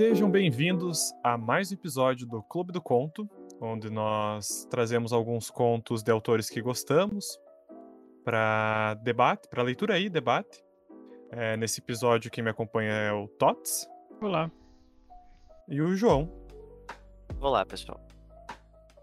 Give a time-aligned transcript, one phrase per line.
[0.00, 3.28] Sejam bem-vindos a mais um episódio do Clube do Conto,
[3.60, 7.38] onde nós trazemos alguns contos de autores que gostamos
[8.24, 10.64] para debate, para leitura e debate.
[11.30, 13.86] É, nesse episódio, quem me acompanha é o Tots.
[14.22, 14.50] Olá.
[15.68, 16.32] E o João.
[17.38, 18.00] Olá, pessoal.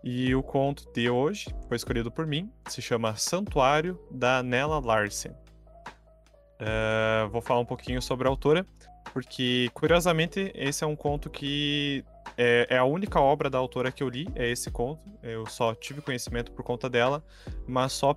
[0.04, 5.34] E o conto de hoje foi escolhido por mim, se chama Santuário da Nella Larsen.
[6.60, 8.66] Uh, vou falar um pouquinho sobre a autora,
[9.18, 12.06] porque curiosamente esse é um conto que
[12.38, 15.02] é, é, a única obra da autora que eu li, é esse conto.
[15.24, 17.24] Eu só tive conhecimento por conta dela,
[17.68, 18.16] mas só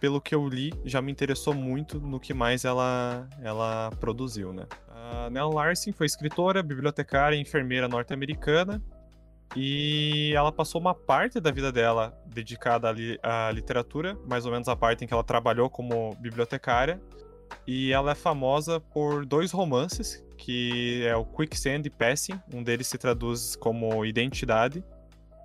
[0.00, 4.66] pelo que eu li já me interessou muito no que mais ela, ela produziu, né?
[4.88, 8.82] A Nell Larsen foi escritora, bibliotecária e enfermeira norte-americana.
[9.54, 14.50] E ela passou uma parte da vida dela dedicada à, li à literatura, mais ou
[14.50, 17.00] menos a parte em que ela trabalhou como bibliotecária.
[17.66, 22.40] E ela é famosa por dois romances, que é o Quicksand e Passing.
[22.52, 24.84] Um deles se traduz como Identidade.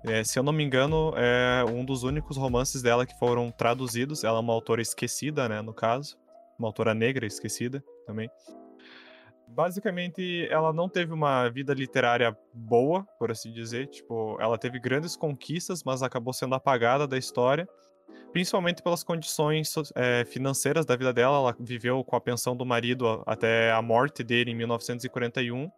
[0.04, 4.24] É, se eu não me engano, é um dos únicos romances dela que foram traduzidos.
[4.24, 6.16] Ela é uma autora esquecida, né, no caso.
[6.58, 8.30] Uma autora negra esquecida também.
[9.46, 13.86] Basicamente, ela não teve uma vida literária boa, por assim dizer.
[13.86, 17.68] Tipo, ela teve grandes conquistas, mas acabou sendo apagada da história
[18.32, 21.36] principalmente pelas condições é, financeiras da vida dela.
[21.36, 25.70] Ela viveu com a pensão do marido até a morte dele em 1941.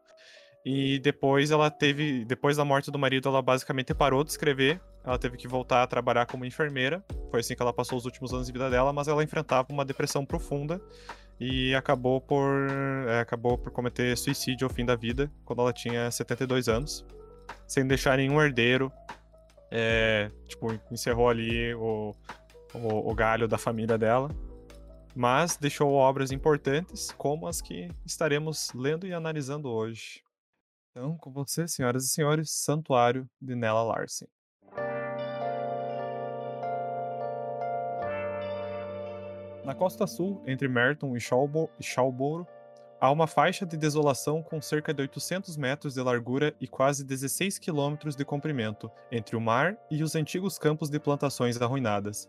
[0.64, 4.80] E depois ela teve, depois da morte do marido, ela basicamente parou de escrever.
[5.02, 7.02] Ela teve que voltar a trabalhar como enfermeira.
[7.30, 9.84] Foi assim que ela passou os últimos anos de vida dela, mas ela enfrentava uma
[9.84, 10.80] depressão profunda
[11.40, 12.68] e acabou por
[13.08, 17.06] é, acabou por cometer suicídio ao fim da vida, quando ela tinha 72 anos,
[17.66, 18.92] sem deixar nenhum herdeiro.
[19.70, 22.14] É, tipo, encerrou ali o,
[22.74, 24.28] o, o galho da família dela,
[25.14, 30.22] mas deixou obras importantes, como as que estaremos lendo e analisando hoje.
[30.90, 34.28] Então, com você, senhoras e senhores, Santuário de Nella Larsen.
[39.64, 42.46] Na costa sul, entre Merton e Shalboro,
[43.00, 47.58] há uma faixa de desolação com cerca de 800 metros de largura e quase 16
[47.58, 52.28] quilômetros de comprimento entre o mar e os antigos campos de plantações arruinadas.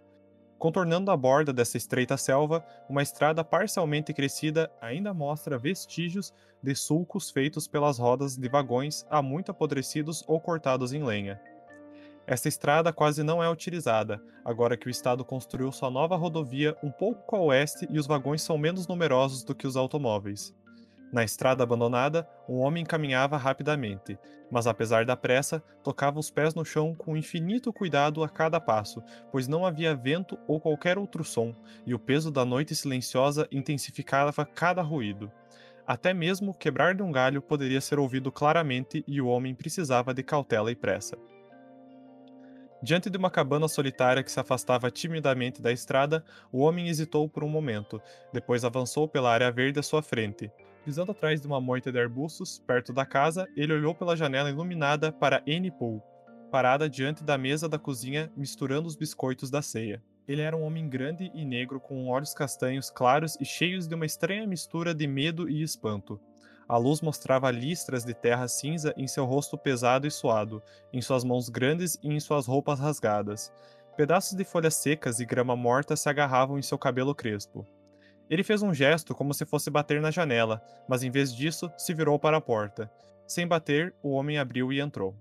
[0.57, 6.31] Contornando a borda dessa estreita selva, uma estrada parcialmente crescida ainda mostra vestígios
[6.63, 11.41] de sulcos feitos pelas rodas de vagões há muito apodrecidos ou cortados em lenha.
[12.27, 16.91] Essa estrada quase não é utilizada, agora que o Estado construiu sua nova rodovia um
[16.91, 20.53] pouco a oeste e os vagões são menos numerosos do que os automóveis.
[21.11, 24.17] Na estrada abandonada, um homem caminhava rapidamente,
[24.49, 29.03] mas apesar da pressa, tocava os pés no chão com infinito cuidado a cada passo,
[29.29, 31.53] pois não havia vento ou qualquer outro som,
[31.85, 35.29] e o peso da noite silenciosa intensificava cada ruído.
[35.85, 40.23] Até mesmo quebrar de um galho poderia ser ouvido claramente e o homem precisava de
[40.23, 41.17] cautela e pressa.
[42.81, 47.43] Diante de uma cabana solitária que se afastava timidamente da estrada, o homem hesitou por
[47.43, 48.01] um momento,
[48.33, 50.49] depois avançou pela área verde à sua frente.
[50.85, 55.11] Visando atrás de uma moita de arbustos, perto da casa, ele olhou pela janela iluminada
[55.11, 56.01] para Annie Poole,
[56.51, 60.01] parada diante da mesa da cozinha misturando os biscoitos da ceia.
[60.27, 64.05] Ele era um homem grande e negro com olhos castanhos claros e cheios de uma
[64.05, 66.19] estranha mistura de medo e espanto.
[66.67, 71.23] A luz mostrava listras de terra cinza em seu rosto pesado e suado, em suas
[71.23, 73.51] mãos grandes e em suas roupas rasgadas.
[73.95, 77.67] Pedaços de folhas secas e grama morta se agarravam em seu cabelo crespo.
[78.31, 81.93] Ele fez um gesto como se fosse bater na janela, mas em vez disso, se
[81.93, 82.89] virou para a porta.
[83.27, 85.13] Sem bater, o homem abriu e entrou.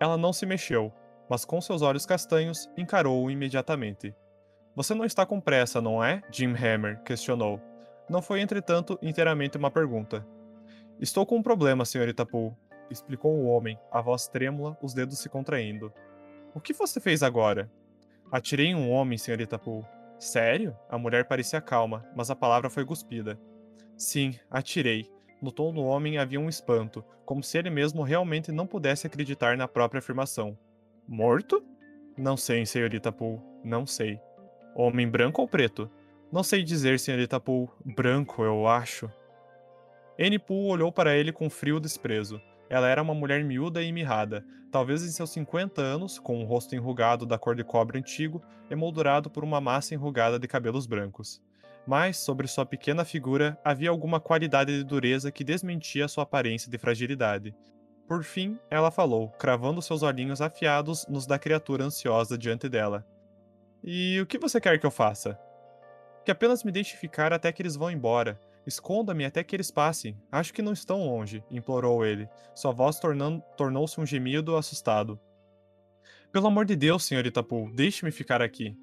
[0.00, 0.92] Ela não se mexeu,
[1.30, 4.12] mas com seus olhos castanhos, encarou-o imediatamente.
[4.74, 6.20] Você não está com pressa, não é?
[6.32, 7.60] Jim Hammer questionou.
[8.10, 10.26] Não foi, entretanto, inteiramente uma pergunta.
[11.00, 12.56] Estou com um problema, senhorita Poole,
[12.90, 15.92] explicou o homem, a voz trêmula, os dedos se contraindo.
[16.52, 17.70] O que você fez agora?
[18.32, 19.86] Atirei em um homem, senhorita Poole.
[20.18, 20.76] Sério?
[20.88, 23.38] A mulher parecia calma, mas a palavra foi cuspida.
[23.96, 25.10] Sim, atirei.
[25.40, 29.56] No tom do homem havia um espanto, como se ele mesmo realmente não pudesse acreditar
[29.56, 30.58] na própria afirmação.
[31.06, 31.64] Morto?
[32.16, 34.20] Não sei, senhorita Poole, não sei.
[34.74, 35.90] Homem branco ou preto?
[36.32, 37.70] Não sei dizer, senhorita Poole.
[37.84, 39.10] Branco, eu acho.
[40.18, 42.42] Anne Poole olhou para ele com frio desprezo.
[42.70, 46.74] Ela era uma mulher miúda e mirrada, talvez em seus 50 anos, com um rosto
[46.74, 51.40] enrugado da cor de cobre antigo, emoldurado por uma massa enrugada de cabelos brancos.
[51.86, 56.76] Mas, sobre sua pequena figura, havia alguma qualidade de dureza que desmentia sua aparência de
[56.76, 57.54] fragilidade.
[58.06, 63.06] Por fim, ela falou, cravando seus olhinhos afiados nos da criatura ansiosa diante dela.
[63.82, 65.38] E o que você quer que eu faça?
[66.24, 68.38] Que apenas me deixe ficar até que eles vão embora.
[68.68, 70.14] Esconda-me até que eles passem.
[70.30, 72.28] Acho que não estão longe, implorou ele.
[72.54, 73.00] Sua voz
[73.56, 75.18] tornou-se um gemido assustado.
[76.30, 78.76] Pelo amor de Deus, senhorita Poole, deixe-me ficar aqui.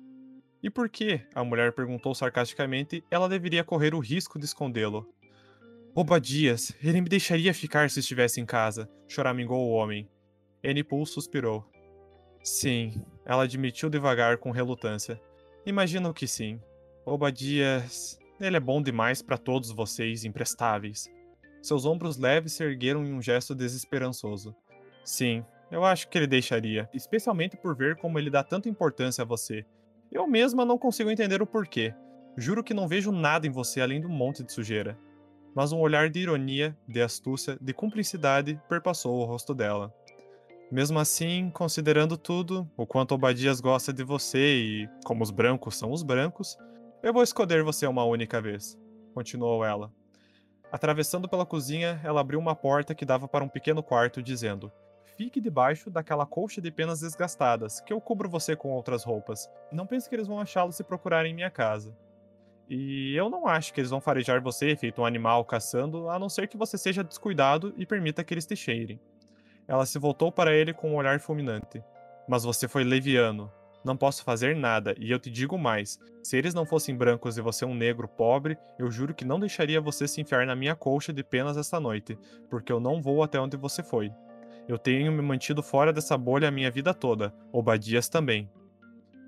[0.63, 5.07] E por que, a mulher perguntou sarcasticamente, ela deveria correr o risco de escondê-lo?
[5.93, 10.09] Obadias, ele me deixaria ficar se estivesse em casa, choramingou o homem.
[10.65, 11.63] Annie Poole suspirou.
[12.43, 15.21] Sim, ela admitiu devagar com relutância.
[15.63, 16.59] Imagino que sim.
[17.05, 18.17] Obadias.
[18.39, 21.09] Ele é bom demais para todos vocês, imprestáveis.
[21.61, 24.55] Seus ombros leves se ergueram em um gesto desesperançoso.
[25.03, 29.25] Sim, eu acho que ele deixaria, especialmente por ver como ele dá tanta importância a
[29.25, 29.65] você.
[30.11, 31.93] Eu mesma não consigo entender o porquê.
[32.37, 34.97] Juro que não vejo nada em você além de um monte de sujeira.
[35.55, 39.93] Mas um olhar de ironia, de astúcia, de cumplicidade perpassou o rosto dela.
[40.69, 45.91] Mesmo assim, considerando tudo, o quanto Obadias gosta de você e como os brancos são
[45.91, 46.57] os brancos,
[47.05, 48.75] eu vou escolher você uma única vez,
[49.13, 49.93] continuou ela.
[50.71, 54.71] Atravessando pela cozinha, ela abriu uma porta que dava para um pequeno quarto, dizendo:
[55.15, 59.47] Fique debaixo daquela colcha de penas desgastadas, que eu cubro você com outras roupas.
[59.71, 61.95] Não pense que eles vão achá-lo se procurarem em minha casa.
[62.67, 66.27] E eu não acho que eles vão farejar você feito um animal caçando, a não
[66.27, 68.99] ser que você seja descuidado e permita que eles te cheirem.
[69.67, 71.83] Ela se voltou para ele com um olhar fulminante.
[72.27, 73.51] Mas você foi leviano.
[73.85, 77.41] Não posso fazer nada, e eu te digo mais: se eles não fossem brancos e
[77.41, 81.13] você um negro pobre, eu juro que não deixaria você se enfiar na minha colcha
[81.13, 82.17] de penas esta noite,
[82.49, 84.11] porque eu não vou até onde você foi.
[84.67, 88.49] Eu tenho me mantido fora dessa bolha a minha vida toda, Obadias também.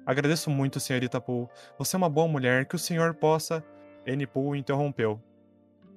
[0.03, 1.49] Agradeço muito, senhorita Poole.
[1.77, 3.63] Você é uma boa mulher, que o senhor possa.
[4.07, 4.25] N.
[4.25, 5.21] Poole interrompeu.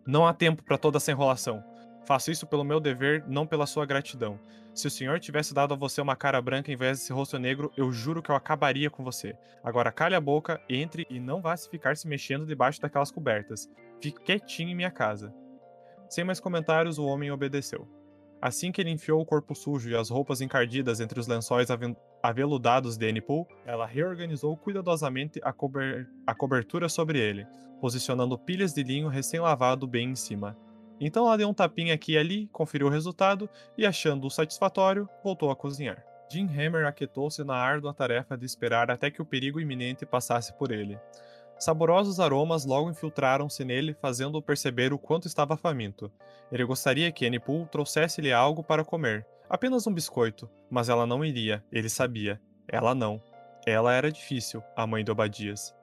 [0.05, 1.65] Não há tempo para toda essa enrolação.
[2.05, 4.39] Faço isso pelo meu dever, não pela sua gratidão.
[4.75, 7.73] Se o senhor tivesse dado a você uma cara branca em vez desse rosto negro,
[7.77, 9.37] eu juro que eu acabaria com você.
[9.63, 13.69] Agora cale a boca, entre e não vá se ficar se mexendo debaixo daquelas cobertas.
[14.01, 15.35] Fique quietinho em minha casa.
[16.09, 17.87] Sem mais comentários, o homem obedeceu.
[18.41, 21.69] Assim que ele enfiou o corpo sujo e as roupas encardidas entre os lençóis
[22.23, 23.23] aveludados de Annie
[23.67, 27.47] ela reorganizou cuidadosamente a, cober a cobertura sobre ele,
[27.81, 30.57] posicionando pilhas de linho recém-lavado bem em cima.
[31.01, 35.51] Então ela deu um tapinha aqui e ali, conferiu o resultado e, achando-o satisfatório, voltou
[35.51, 36.05] a cozinhar.
[36.31, 40.71] Jim Hammer aquietou-se na árdua tarefa de esperar até que o perigo iminente passasse por
[40.71, 40.99] ele.
[41.59, 46.11] Saborosos aromas logo infiltraram-se nele, fazendo-o perceber o quanto estava faminto.
[46.53, 51.63] Ele gostaria que Annie trouxesse-lhe algo para comer, apenas um biscoito, mas ela não iria,
[51.73, 52.41] ele sabia.
[52.69, 53.21] Ela não.
[53.67, 55.75] Ela era difícil, a mãe de Obadias.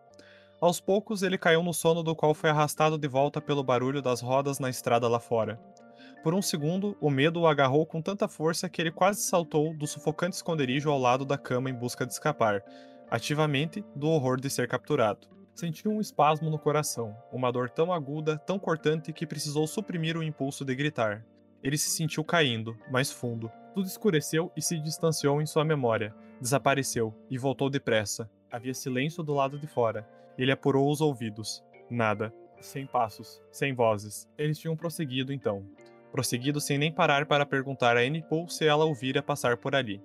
[0.59, 4.21] Aos poucos, ele caiu no sono do qual foi arrastado de volta pelo barulho das
[4.21, 5.61] rodas na estrada lá fora.
[6.23, 9.85] Por um segundo, o medo o agarrou com tanta força que ele quase saltou do
[9.85, 12.63] sufocante esconderijo ao lado da cama em busca de escapar,
[13.07, 15.27] ativamente, do horror de ser capturado.
[15.53, 20.23] Sentiu um espasmo no coração, uma dor tão aguda, tão cortante que precisou suprimir o
[20.23, 21.23] impulso de gritar.
[21.61, 23.51] Ele se sentiu caindo, mais fundo.
[23.75, 26.15] Tudo escureceu e se distanciou em sua memória.
[26.41, 28.27] Desapareceu e voltou depressa.
[28.51, 30.07] Havia silêncio do lado de fora,
[30.37, 31.63] ele apurou os ouvidos.
[31.89, 32.33] Nada.
[32.59, 34.27] Sem passos, sem vozes.
[34.37, 35.65] Eles tinham prosseguido então.
[36.11, 40.01] Prosseguido sem nem parar para perguntar a Annie Poole se ela ouvira passar por ali.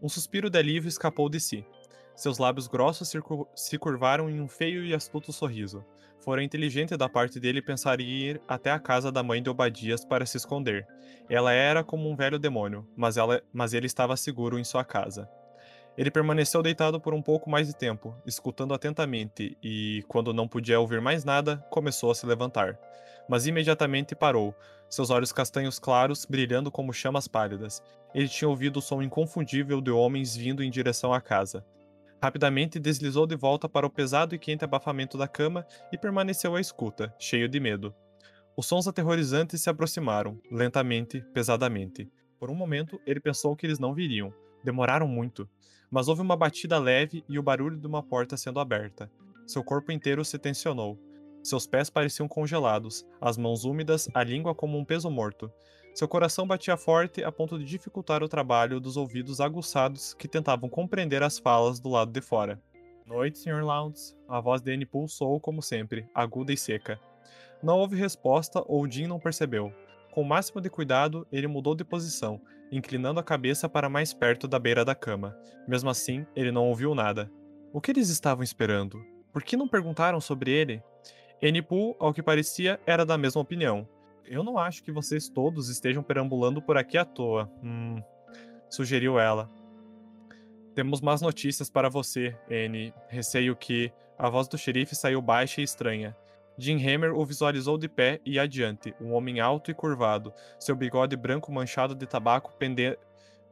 [0.00, 1.64] Um suspiro de alívio escapou de si.
[2.14, 3.12] Seus lábios grossos
[3.54, 5.84] se curvaram em um feio e astuto sorriso.
[6.20, 10.04] Fora inteligente da parte dele pensar em ir até a casa da mãe de Obadias
[10.04, 10.86] para se esconder.
[11.28, 15.28] Ela era como um velho demônio, mas, ela, mas ele estava seguro em sua casa.
[15.96, 20.80] Ele permaneceu deitado por um pouco mais de tempo, escutando atentamente, e, quando não podia
[20.80, 22.78] ouvir mais nada, começou a se levantar.
[23.28, 24.54] Mas imediatamente parou,
[24.88, 27.82] seus olhos castanhos claros brilhando como chamas pálidas.
[28.14, 31.64] Ele tinha ouvido o som inconfundível de homens vindo em direção à casa.
[32.22, 36.60] Rapidamente deslizou de volta para o pesado e quente abafamento da cama e permaneceu à
[36.60, 37.94] escuta, cheio de medo.
[38.56, 42.10] Os sons aterrorizantes se aproximaram, lentamente, pesadamente.
[42.38, 44.32] Por um momento, ele pensou que eles não viriam.
[44.62, 45.48] Demoraram muito
[45.92, 49.10] mas houve uma batida leve e o barulho de uma porta sendo aberta.
[49.46, 50.98] Seu corpo inteiro se tensionou.
[51.42, 55.52] Seus pés pareciam congelados, as mãos úmidas, a língua como um peso morto.
[55.94, 60.66] Seu coração batia forte a ponto de dificultar o trabalho dos ouvidos aguçados que tentavam
[60.66, 62.58] compreender as falas do lado de fora.
[63.04, 63.62] Noite, Sr.
[63.62, 64.16] Lowndes.
[64.26, 66.98] A voz de Anne pulsou como sempre, aguda e seca.
[67.62, 69.70] Não houve resposta ou Jim não percebeu.
[70.10, 72.40] Com o máximo de cuidado, ele mudou de posição,
[72.72, 75.36] inclinando a cabeça para mais perto da beira da cama.
[75.68, 77.30] Mesmo assim, ele não ouviu nada.
[77.72, 79.04] O que eles estavam esperando?
[79.30, 80.82] Por que não perguntaram sobre ele?
[81.40, 83.86] Enipu, ao que parecia, era da mesma opinião.
[84.24, 87.50] Eu não acho que vocês todos estejam perambulando por aqui à toa.
[87.62, 88.02] Hum,
[88.70, 89.50] sugeriu ela.
[90.74, 92.94] Temos más notícias para você, N.
[93.08, 93.92] Receio que.
[94.18, 96.16] A voz do xerife saiu baixa e estranha.
[96.58, 101.16] Jim Hammer o visualizou de pé e adiante, um homem alto e curvado, seu bigode
[101.16, 102.96] branco manchado de tabaco pende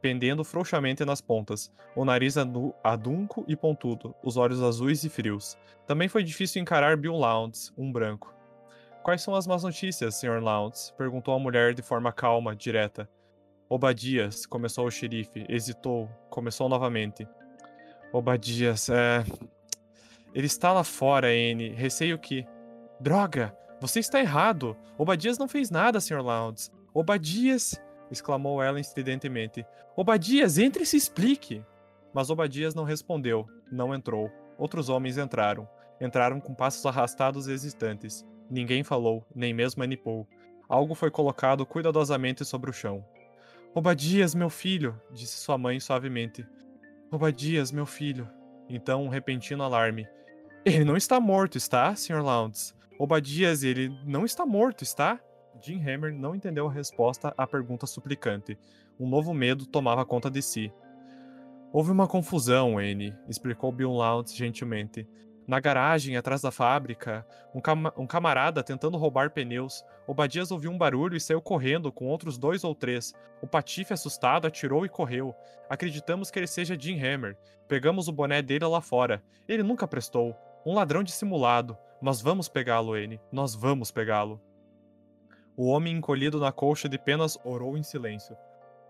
[0.01, 2.35] pendendo frouxamente nas pontas, o nariz
[2.83, 5.57] adunco e pontudo, os olhos azuis e frios.
[5.85, 8.33] Também foi difícil encarar Bill Lowndes, um branco.
[9.03, 10.41] Quais são as más notícias, Sr.
[10.41, 10.91] Lowndes?
[10.97, 13.09] perguntou a mulher de forma calma, direta.
[13.69, 17.27] Obadias, começou o xerife, hesitou, começou novamente.
[18.11, 19.23] Obadias, é.
[20.33, 21.69] Ele está lá fora, N.
[21.69, 22.45] Receio que.
[23.01, 23.57] Droga!
[23.79, 24.77] Você está errado!
[24.95, 26.21] Obadias não fez nada, Sr.
[26.21, 26.71] Lowndes.
[26.93, 27.81] Obadias!
[28.11, 29.65] exclamou ela estridentemente.
[29.95, 31.65] Obadias, entre e se explique!
[32.13, 34.29] Mas Obadias não respondeu, não entrou.
[34.55, 35.67] Outros homens entraram.
[35.99, 38.23] Entraram com passos arrastados e hesitantes.
[38.47, 40.27] Ninguém falou, nem mesmo Anipou.
[40.69, 43.03] Algo foi colocado cuidadosamente sobre o chão.
[43.73, 46.45] Obadias, meu filho, disse sua mãe suavemente.
[47.09, 48.29] Obadias, meu filho.
[48.69, 50.07] Então um repentino alarme.
[50.63, 52.21] Ele não está morto, está, Sr.
[52.21, 52.79] Lowndes?
[53.03, 55.19] Obadias, ele não está morto, está?
[55.59, 58.59] Jim Hammer não entendeu a resposta à pergunta suplicante.
[58.99, 60.71] Um novo medo tomava conta de si.
[61.73, 65.09] Houve uma confusão, Anne, explicou Bill Lowndes gentilmente.
[65.47, 69.83] Na garagem, atrás da fábrica, um, cam um, camarada tentando roubar pneus.
[70.05, 73.15] Obadias ouviu um barulho e saiu correndo com outros dois ou três.
[73.41, 75.33] O Patife, assustado, atirou e correu.
[75.67, 77.35] Acreditamos que ele seja Jim Hammer.
[77.67, 79.23] Pegamos o boné dele lá fora.
[79.47, 80.35] Ele nunca prestou.
[80.65, 81.77] Um ladrão dissimulado.
[82.01, 83.19] Mas vamos pegá-lo, N.
[83.31, 84.41] Nós vamos pegá-lo.
[85.55, 88.35] O homem encolhido na colcha de penas orou em silêncio.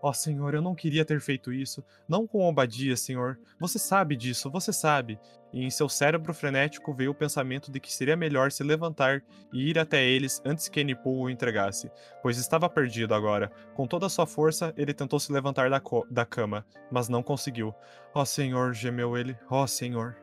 [0.00, 1.84] Ó oh, Senhor, eu não queria ter feito isso.
[2.08, 3.38] Não com Obadias, Senhor.
[3.60, 5.16] Você sabe disso, você sabe.
[5.52, 9.70] E em seu cérebro frenético veio o pensamento de que seria melhor se levantar e
[9.70, 11.88] ir até eles antes que Enipul o entregasse,
[12.20, 13.52] pois estava perdido agora.
[13.74, 17.72] Com toda a sua força, ele tentou se levantar da, da cama, mas não conseguiu.
[18.12, 19.36] Ó oh, Senhor, gemeu ele.
[19.48, 20.21] Ó oh, Senhor.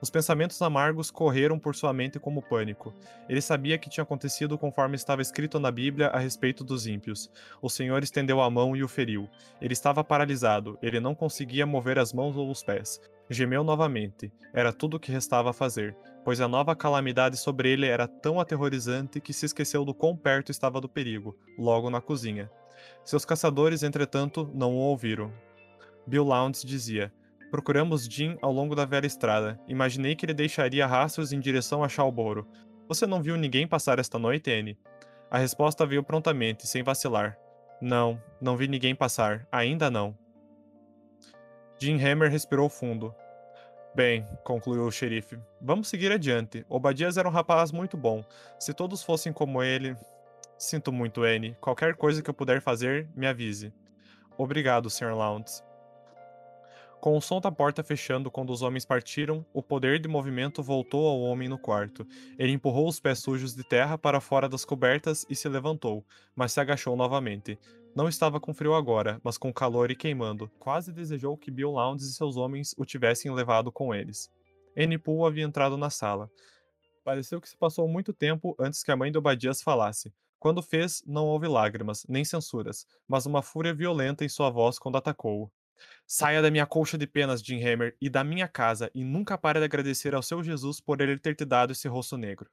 [0.00, 2.94] Os pensamentos amargos correram por sua mente como pânico.
[3.28, 7.30] Ele sabia que tinha acontecido conforme estava escrito na Bíblia a respeito dos ímpios.
[7.60, 9.28] O Senhor estendeu a mão e o feriu.
[9.60, 12.98] Ele estava paralisado, ele não conseguia mover as mãos ou os pés.
[13.28, 14.32] Gemeu novamente.
[14.54, 18.40] Era tudo o que restava a fazer, pois a nova calamidade sobre ele era tão
[18.40, 22.50] aterrorizante que se esqueceu do quão perto estava do perigo, logo na cozinha.
[23.04, 25.30] Seus caçadores, entretanto, não o ouviram.
[26.06, 27.12] Bill Lowndes dizia:
[27.50, 29.58] Procuramos Jim ao longo da velha estrada.
[29.66, 32.46] Imaginei que ele deixaria rastros em direção a Chalboro.
[32.86, 34.78] Você não viu ninguém passar esta noite, Anne?
[35.30, 37.36] A resposta veio prontamente, sem vacilar.
[37.80, 39.46] Não, não vi ninguém passar.
[39.50, 40.16] Ainda não.
[41.80, 43.14] Jim Hammer respirou fundo.
[43.94, 46.64] Bem, concluiu o xerife, vamos seguir adiante.
[46.68, 48.22] Obadias era um rapaz muito bom.
[48.58, 49.96] Se todos fossem como ele.
[50.56, 51.56] Sinto muito, Anne.
[51.60, 53.72] Qualquer coisa que eu puder fazer, me avise.
[54.38, 55.14] Obrigado, Sr.
[55.14, 55.64] Lowndes.
[57.00, 61.08] Com o som da porta fechando quando os homens partiram, o poder de movimento voltou
[61.08, 62.06] ao homem no quarto.
[62.38, 66.04] Ele empurrou os pés sujos de terra para fora das cobertas e se levantou,
[66.36, 67.58] mas se agachou novamente.
[67.96, 70.50] Não estava com frio agora, mas com calor e queimando.
[70.58, 74.30] Quase desejou que Bill Lowndes e seus homens o tivessem levado com eles.
[75.02, 76.30] Poole havia entrado na sala.
[77.02, 80.12] Pareceu que se passou muito tempo antes que a mãe de Obadias falasse.
[80.38, 84.98] Quando fez, não houve lágrimas, nem censuras, mas uma fúria violenta em sua voz quando
[84.98, 85.50] atacou-o.
[86.06, 89.58] Saia da minha colcha de penas, Jim Hammer, e da minha casa, e nunca pare
[89.58, 92.50] de agradecer ao seu Jesus por ele ter te dado esse rosto negro.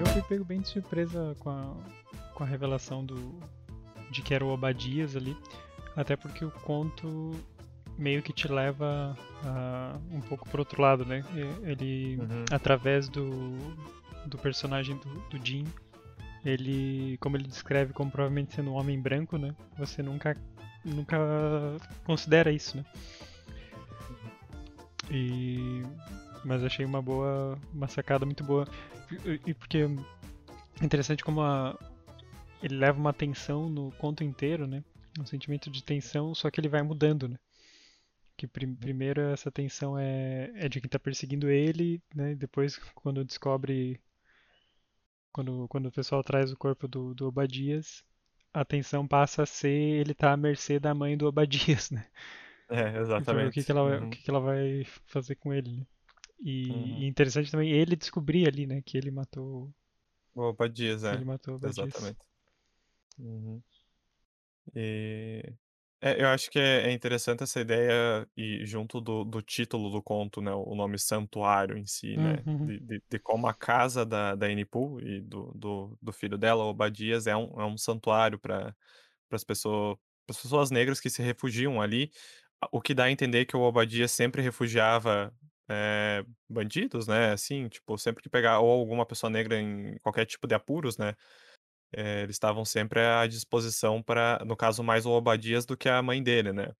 [0.00, 1.76] Eu fui pego bem de surpresa com a,
[2.34, 3.40] com a revelação do,
[4.10, 5.36] de que era o Obadias ali,
[5.96, 7.32] até porque o conto
[7.98, 11.24] meio que te leva uh, um pouco pro outro lado, né?
[11.62, 12.44] Ele, uhum.
[12.50, 13.30] através do,
[14.26, 15.64] do personagem do, do Jim,
[16.44, 19.54] ele, como ele descreve como provavelmente sendo um homem branco, né?
[19.78, 20.36] Você nunca,
[20.84, 21.16] nunca
[22.04, 22.84] considera isso, né?
[25.10, 25.82] E,
[26.44, 28.66] mas achei uma boa, uma sacada muito boa
[29.24, 31.78] e, e porque é interessante como a,
[32.62, 34.82] ele leva uma tensão no conto inteiro, né?
[35.18, 37.36] Um sentimento de tensão, só que ele vai mudando, né?
[38.36, 42.34] Que prim, primeiro essa tensão é, é de quem está perseguindo ele, né?
[42.34, 44.00] Depois quando descobre
[45.34, 48.04] quando, quando o pessoal traz o corpo do, do Obadias,
[48.52, 52.06] a atenção passa a ser ele tá à mercê da mãe do Obadias, né?
[52.70, 53.48] É, exatamente.
[53.48, 54.06] o que, que, ela, uhum.
[54.06, 55.86] o que, que ela vai fazer com ele, né?
[56.40, 56.86] E, uhum.
[57.00, 59.72] e, interessante também ele descobrir ali, né, que ele matou
[60.34, 61.14] o Obadias, é.
[61.14, 61.78] Ele matou o Obadias.
[61.78, 62.20] Exatamente.
[63.18, 63.60] Uhum.
[64.74, 65.52] E
[66.00, 70.02] é, eu acho que é, é interessante essa ideia, e junto do, do título do
[70.02, 72.58] conto, né, o nome santuário em si, né, Uhum.
[72.60, 76.64] de, de, de como a casa da, da Enipu e do, do, do filho dela,
[76.64, 78.74] Obadias, é um, é um santuário para
[79.32, 79.96] as pessoas,
[80.26, 82.10] pessoas negras que se refugiam ali
[82.72, 85.34] o que dá a entender que o Obadiah sempre refugiava
[85.68, 87.32] eh, bandidos, né?
[87.32, 91.14] Assim, tipo, sempre que pegar ou alguma pessoa negra em qualquer tipo de apuros, né?
[91.96, 96.02] Eh, eles estavam sempre à disposição para, no caso, mais o Obadias do que a
[96.02, 96.72] mãe dele, né?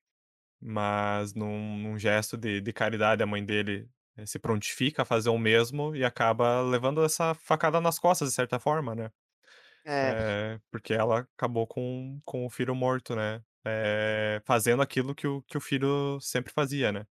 [0.61, 5.31] Mas num, num gesto de, de caridade, a mãe dele eh, se prontifica a fazer
[5.31, 9.11] o mesmo e acaba levando essa facada nas costas, de certa forma, né?
[9.85, 13.43] É, Eh, porque ela acabou com, com o filho morto, né?
[14.45, 17.07] Fazendo aquilo que o, que o filho sempre fazia, né?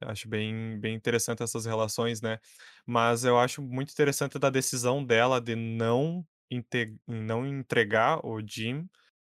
[0.00, 2.38] Acho bem, bem interessante essas relações, né?
[2.86, 8.88] Mas eu acho muito interessante da decisão dela de não, inte- não entregar o Jim,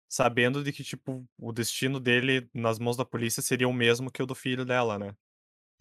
[0.09, 4.21] sabendo de que, tipo, o destino dele nas mãos da polícia seria o mesmo que
[4.21, 5.15] o do filho dela, né?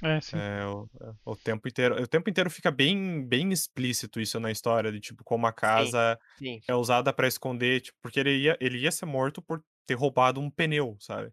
[0.02, 0.36] É, sim.
[0.36, 2.02] É, o, é, o tempo inteiro.
[2.02, 5.56] O tempo inteiro fica bem, bem explícito isso na história, de tipo, como a sim,
[5.56, 6.60] casa sim.
[6.66, 10.40] é usada pra esconder, tipo, porque ele ia, ele ia ser morto por ter roubado
[10.40, 11.32] um pneu, sabe?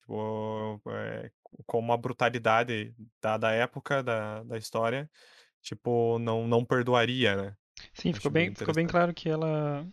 [0.00, 1.30] Tipo, eh,
[1.66, 5.10] com uma brutalidade dada a época da, da história,
[5.62, 7.56] tipo, não, não perdoaria, né?
[7.94, 9.86] Sim, ficou bem bem, ficou bem claro que ela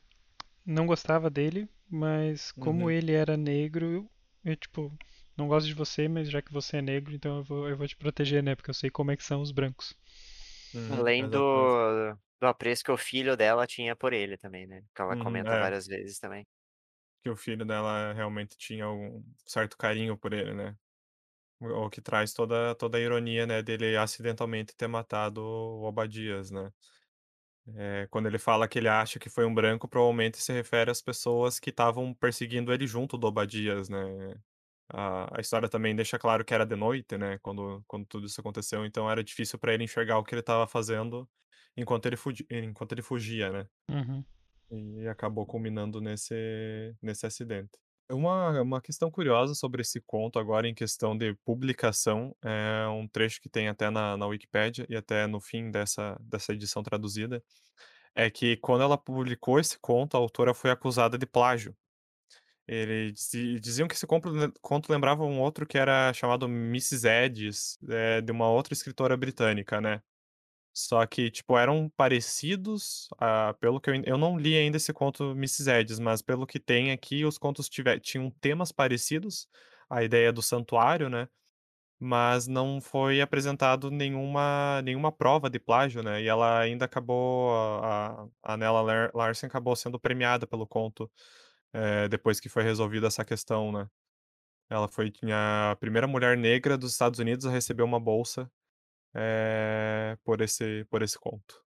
[0.66, 4.10] não gostava dele, mas como Uhum, ele era negro,
[4.46, 4.98] eu, tipo,
[5.38, 7.88] não gosto de você, mas já que você é negro, então eu vou, eu vou
[7.88, 8.56] te proteger, né?
[8.56, 9.96] Porque eu sei como é que são os brancos.
[10.74, 11.40] uhum, Além do,
[12.42, 14.84] do apreço que o filho dela tinha por ele também, né?
[14.96, 16.46] Que ela Uhum, comenta é, várias vezes também.
[17.24, 20.78] que o filho dela realmente tinha um certo carinho por ele, né?
[21.62, 26.52] O o que traz toda, toda a ironia, né, dele acidentalmente ter matado o Obadias,
[26.52, 26.72] né?
[27.76, 31.02] É, quando ele fala que ele acha que foi um branco, provavelmente se refere às
[31.02, 34.00] pessoas que estavam perseguindo ele junto do Obadias, né?
[34.92, 37.38] A, a história também deixa claro que era de noite, né?
[37.40, 40.68] Quando, quando tudo isso aconteceu, então era difícil para ele enxergar o que ele estava
[40.68, 41.30] fazendo
[41.78, 43.68] enquanto ele, fugi, enquanto ele fugia, né?
[43.90, 44.24] Uhum.
[44.72, 47.72] E acabou culminando nesse, nesse acidente.
[48.12, 53.40] Uma, uma questão curiosa sobre esse conto agora em questão de publicação, é um trecho
[53.40, 57.44] que tem até na, na Wikipédia e até no fim dessa, dessa edição traduzida,
[58.16, 61.76] é que quando ela publicou esse conto, a autora foi acusada de plágio.
[62.68, 67.06] Eles dizi- diziam que esse conto lembrava um outro que era chamado Mrs.
[67.08, 70.02] Edis, é, de uma outra escritora britânica, né?
[70.74, 75.32] Só que, tipo, eram parecidos, ah, pelo que eu, eu não li ainda esse conto
[75.32, 75.70] Mrs.
[75.70, 79.48] Edis, mas pelo que tem aqui, os contos tiver, tinham temas parecidos,
[79.90, 81.28] a ideia do santuário, né?
[82.02, 86.22] Mas não foi apresentado nenhuma, nenhuma prova de plágio, né?
[86.24, 87.54] E ela ainda acabou,
[87.84, 91.12] a, a Nella Lar- Larsen acabou sendo premiada pelo conto,
[91.74, 93.88] eh, depois que foi resolvida essa questão, né?
[94.70, 98.52] Ela foi a primeira mulher negra dos Estados Unidos a receber uma bolsa,
[99.14, 101.64] eh, por esse, por esse conto.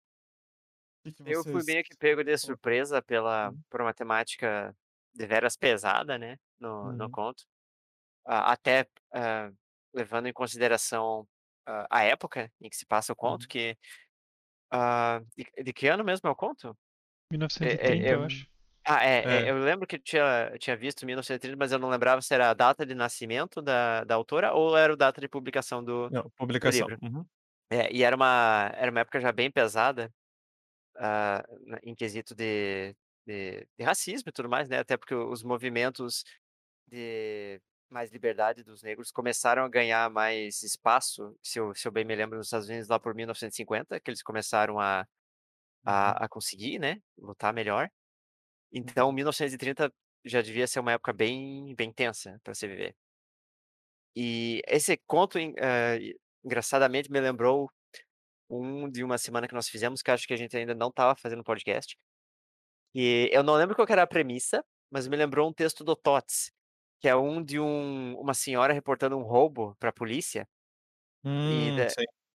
[1.03, 4.75] Que Eu fui meio que pego de surpresa pela, hum, por uma temática
[5.13, 6.37] deveras pesada, né?
[6.59, 7.43] No, no uhum, conto.
[8.25, 9.51] Ah, até ah,
[9.93, 11.27] levando em consideração
[11.65, 13.47] ah, a época em que se passa o conto, uhum.
[13.49, 13.77] que.
[14.71, 16.77] ah, de, de que ano mesmo é o conto?
[17.61, 18.52] É, 1930, é, eu é- acho.
[18.85, 22.21] Ah, é, é, é, eu lembro que tinha, tinha visto 1930, mas eu não lembrava
[22.21, 25.83] se era a data de nascimento da, da autora ou era a data de publicação
[25.83, 26.29] do, não,
[26.61, 26.69] do publicação.
[26.69, 26.99] livro.
[27.01, 27.25] Uhum,
[27.71, 30.11] É, e era uma, era uma época já bem pesada,
[31.65, 34.79] na- em quesito de, de, de racismo e tudo mais, né?
[34.79, 36.23] Até porque os movimentos
[36.87, 42.05] de mais liberdade dos negros começaram a ganhar mais espaço, se eu, se eu bem
[42.05, 45.07] me lembro, nos Estados Unidos lá por 1950, que eles começaram a,
[45.83, 46.97] uhum, a, a conseguir, né?
[47.17, 47.89] Lutar melhor.
[48.73, 49.93] Então, uhum, 1930
[50.25, 52.95] já devia ser uma época bem, bem tensa para se viver.
[54.15, 57.69] E esse conto, eh, engraçadamente, me lembrou
[58.49, 61.15] um de uma semana que nós fizemos, que acho que a gente ainda não estava
[61.17, 61.97] fazendo podcast.
[62.95, 66.51] E eu não lembro qual era a premissa, mas me lembrou um texto do Tots,
[67.01, 70.47] que é um de um, uma senhora reportando um roubo para a polícia,
[71.23, 71.87] Hum, da-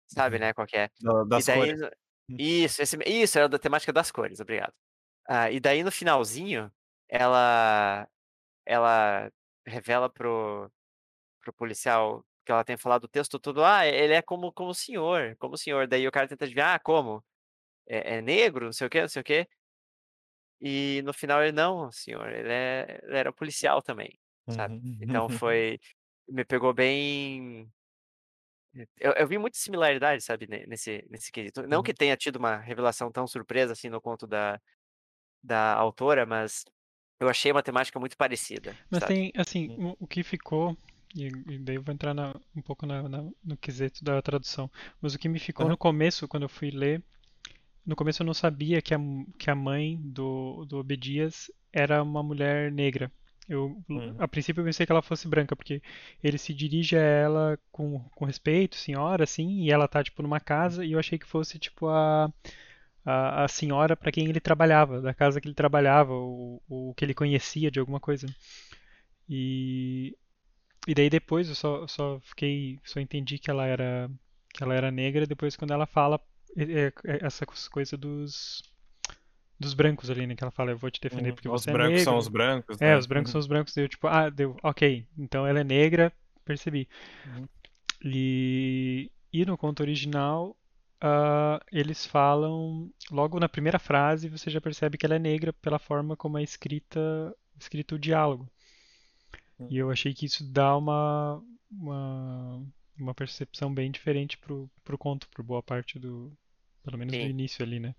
[0.08, 0.89] sabe, né, qual é.
[1.00, 1.80] Da das daí, cores.
[2.30, 4.74] Hum, isso, esse, isso, era da temática das cores, obrigado.
[5.28, 6.72] Ah, e daí no finalzinho,
[7.10, 8.08] ela,
[8.66, 9.32] ela
[9.68, 10.72] revela pro,
[11.42, 14.76] pro policial que ela tem falado o texto todo, ah, ele é como, como o
[14.76, 15.88] senhor, como o senhor.
[15.88, 17.24] Daí o cara tenta adivinhar, ah, como?
[17.88, 19.48] É, é negro, não sei o quê, não sei o quê.
[20.62, 24.74] E no final ele, não, senhor, ele, é, ele era policial também, sabe?
[25.00, 25.30] Então uhum.
[25.30, 25.80] foi,
[26.28, 27.72] me pegou bem,
[29.00, 31.66] eu, eu vi muita similaridade, sabe, ne- nesse, nesse quesito.
[31.68, 31.94] Não que Uhum.
[31.94, 34.60] tenha tido uma revelação tão surpresa assim no conto da,
[35.45, 36.65] da autora, mas
[37.19, 39.03] eu achei uma temática muito parecida, Mas sabe?
[39.03, 39.95] tem, assim, Uhum.
[39.99, 40.77] o, que ficou,
[41.15, 44.69] e, e daí eu vou entrar na- um pouco na- na- no quesito da tradução,
[45.01, 45.69] mas o que me ficou Aham.
[45.69, 47.03] no começo, quando eu fui ler,
[47.86, 48.99] no começo eu não sabia que a,
[49.39, 53.12] que a mãe do, do Obedias era uma mulher negra.
[53.49, 54.15] Eu, Uhum.
[54.17, 55.81] a princípio eu pensei que ela fosse branca, porque
[56.23, 60.39] ele se dirige a ela com, com respeito, senhora, assim, e ela tá, tipo, numa
[60.39, 62.31] casa, e eu achei que fosse, tipo, a,
[63.06, 67.06] a, a senhora para quem ele trabalhava, da casa que ele trabalhava, ou, ou que
[67.06, 68.28] ele conhecia de alguma coisa.
[69.30, 70.15] E,
[70.88, 74.10] e daí depois eu só, só fiquei, só entendi que ela era,
[74.54, 76.20] que ela era negra depois quando ela fala
[76.58, 78.63] é, é, essa coisa dos
[79.60, 80.36] dos brancos ali, né?
[80.36, 81.36] Que ela fala, eu vou te defender Uhum.
[81.36, 82.04] porque Os você é brancos negro.
[82.04, 82.98] são os brancos, É, né?
[82.98, 83.32] os brancos Uhum.
[83.32, 83.74] são os brancos.
[83.74, 85.06] Deu tipo, ah, deu, ok.
[85.18, 86.12] Então ela é negra,
[86.46, 86.88] percebi.
[87.26, 87.48] Uhum.
[88.04, 90.56] E, e no conto original,
[91.01, 95.79] ah, eles falam, logo na primeira frase, você já percebe que ela é negra pela
[95.79, 96.99] forma como é escrita,
[97.60, 98.49] escrito o diálogo.
[99.69, 102.65] E eu achei que isso dá uma, uma,
[102.99, 106.36] uma percepção bem diferente pro, pro conto, por boa parte do,
[106.84, 107.29] pelo menos do Sim.
[107.29, 107.95] início ali, né?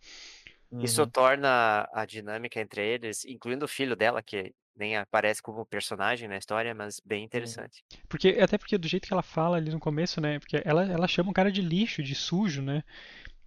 [0.80, 1.08] Isso Uhum.
[1.08, 6.36] torna a dinâmica entre eles, incluindo o filho dela, que nem aparece como personagem na
[6.38, 7.82] história, mas bem interessante.
[8.08, 10.38] Porque, até porque do jeito que ela fala ali no começo, né?
[10.38, 12.82] Porque ela, ela chama o cara de lixo, de sujo, né?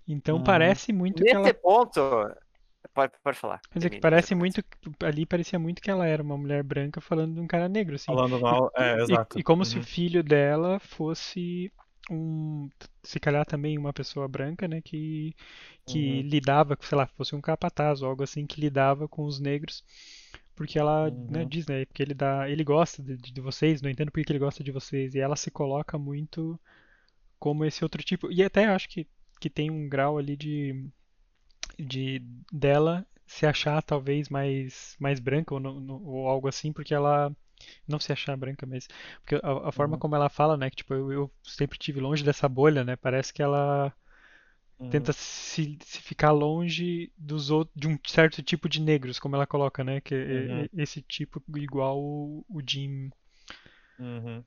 [0.08, 0.44] Então Uhum.
[0.44, 1.56] parece muito que Nesse ela.
[1.56, 2.00] ponto,
[2.94, 3.64] pode, pode falar.
[3.72, 4.64] Quer dizer, que parece muito.
[5.04, 8.18] Ali parecia muito que ela era uma mulher branca falando de um cara negro, assim.
[8.18, 9.38] Falando mal, é, E, exato.
[9.38, 9.84] e como se o Uhum.
[9.84, 11.72] filho dela fosse
[12.10, 12.70] um.
[13.04, 14.82] Se calhar também uma pessoa branca, né?
[14.82, 15.36] Que,
[15.86, 16.24] que Uhum.
[16.24, 19.84] lidava, sei lá, fosse um capataz ou algo assim, que lidava com os negros.
[20.56, 21.46] Porque ela né, Uhum.
[21.46, 21.86] diz, né?
[21.86, 24.72] Porque ele dá, ele gosta de, de vocês, não entendo por que ele gosta de
[24.72, 25.16] vocês.
[25.16, 26.60] E ela se coloca muito
[27.40, 28.32] como esse outro tipo.
[28.32, 29.08] E até acho que,
[29.42, 30.90] que tem um grau ali de,
[31.78, 36.94] de dela se achar talvez mais, mais branca ou, no- no- ou algo assim, porque
[36.94, 37.32] ela
[37.88, 38.88] não se achar branca, mas
[39.22, 40.00] porque a, a forma Uhum.
[40.00, 42.96] como ela fala, né, que tipo eu, eu sempre tive longe dessa bolha, né?
[42.96, 43.94] Parece que ela
[44.90, 45.14] tenta Uhum.
[45.14, 49.84] se, se ficar longe dos outros de um certo tipo de negros, como ela coloca,
[49.84, 50.70] né, que Uhum.
[50.76, 53.10] é- esse tipo igual o, o Jim,
[53.98, 54.46] Uhum.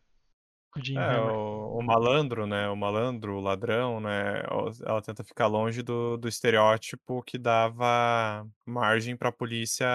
[0.76, 2.68] o Jim É, o, o malandro, né?
[2.68, 4.42] O malandro, o ladrão, né?
[4.86, 9.86] Ela tenta ficar longe do, do estereótipo que dava margem pra polícia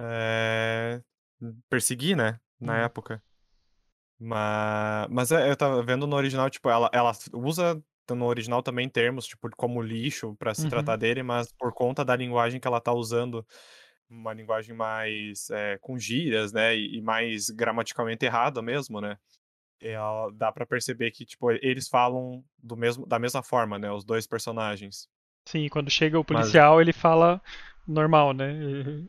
[0.00, 1.02] é,
[1.68, 2.38] perseguir, né?
[2.60, 2.84] Na Uhum.
[2.84, 3.22] época.
[4.18, 8.88] Mas, mas é, eu tava vendo no original, tipo, ela, ela usa no original também
[8.88, 10.98] termos, tipo, como lixo pra se tratar Uhum.
[10.98, 13.46] dele, mas por conta da linguagem que ela tá usando,
[14.10, 16.76] uma linguagem mais é, com gírias, né?
[16.76, 19.16] E, e mais gramaticalmente errada mesmo, né?
[19.80, 23.90] ela- dá pra perceber que, tipo, eles falam do mesmo, da mesma forma, né?
[23.90, 25.08] Os dois personagens.
[25.46, 27.40] Sim, quando chega o Mas policial, ele fala
[27.92, 28.52] normal, né?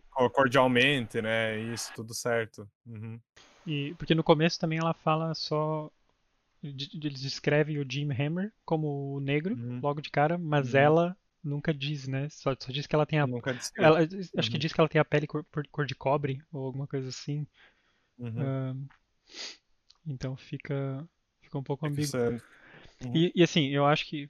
[0.09, 1.59] Co- cordialmente, né?
[1.59, 2.67] Isso, tudo certo.
[2.85, 3.19] Uhum.
[3.65, 5.89] E, porque no começo também ela fala só.
[6.63, 9.79] Eles descrevem o Jim Hammer como o negro, Uhum.
[9.81, 10.79] logo de cara, mas Uhum.
[10.79, 12.29] ela nunca diz, né?
[12.29, 13.25] Só, só diz que ela tem a.
[13.27, 13.51] Nunca.
[13.77, 14.59] Ela, acho que Uhum.
[14.59, 17.47] diz que ela tem a pele cor, cor de cobre, ou alguma coisa assim.
[18.19, 18.87] Uhum.
[20.05, 21.07] Então fica,
[21.41, 22.15] fica um pouco É ambíguo.
[22.17, 22.41] é-
[23.03, 23.15] Uhum.
[23.15, 24.29] E, e, assim, eu acho que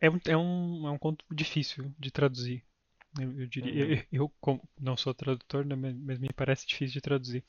[0.00, 2.64] é um, é um, é um conto difícil de traduzir.
[3.20, 3.96] Eu, eu diria, Uhum.
[3.96, 7.44] eu, eu como não sou tradutor, né, mas me parece difícil de traduzir.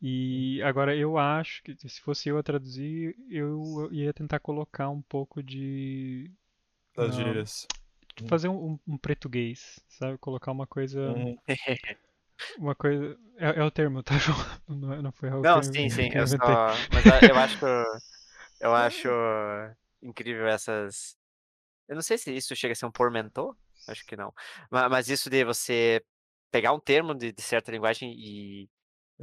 [0.00, 5.02] E agora eu acho que se fosse eu a traduzir, eu ia tentar colocar um
[5.02, 6.30] pouco de
[6.96, 7.66] Das ah, gírias.
[8.20, 8.28] Uhum.
[8.28, 10.18] fazer um, um português, sabe?
[10.18, 11.36] Colocar uma coisa, Uhum.
[12.58, 14.36] uma coisa é, é o termo, tá, João?
[14.68, 16.36] Não, não foi algo Não, eu, sim, sim, eu só.
[16.92, 17.56] Mas ah, eu acho.
[18.60, 19.08] Eu acho
[20.02, 21.16] incrível essas.
[21.88, 24.32] Eu não sei se isso chega a ser um pormentor, acho que não.
[24.70, 26.02] Ma- Mas isso de você
[26.50, 28.68] pegar um termo de, de certa linguagem e, e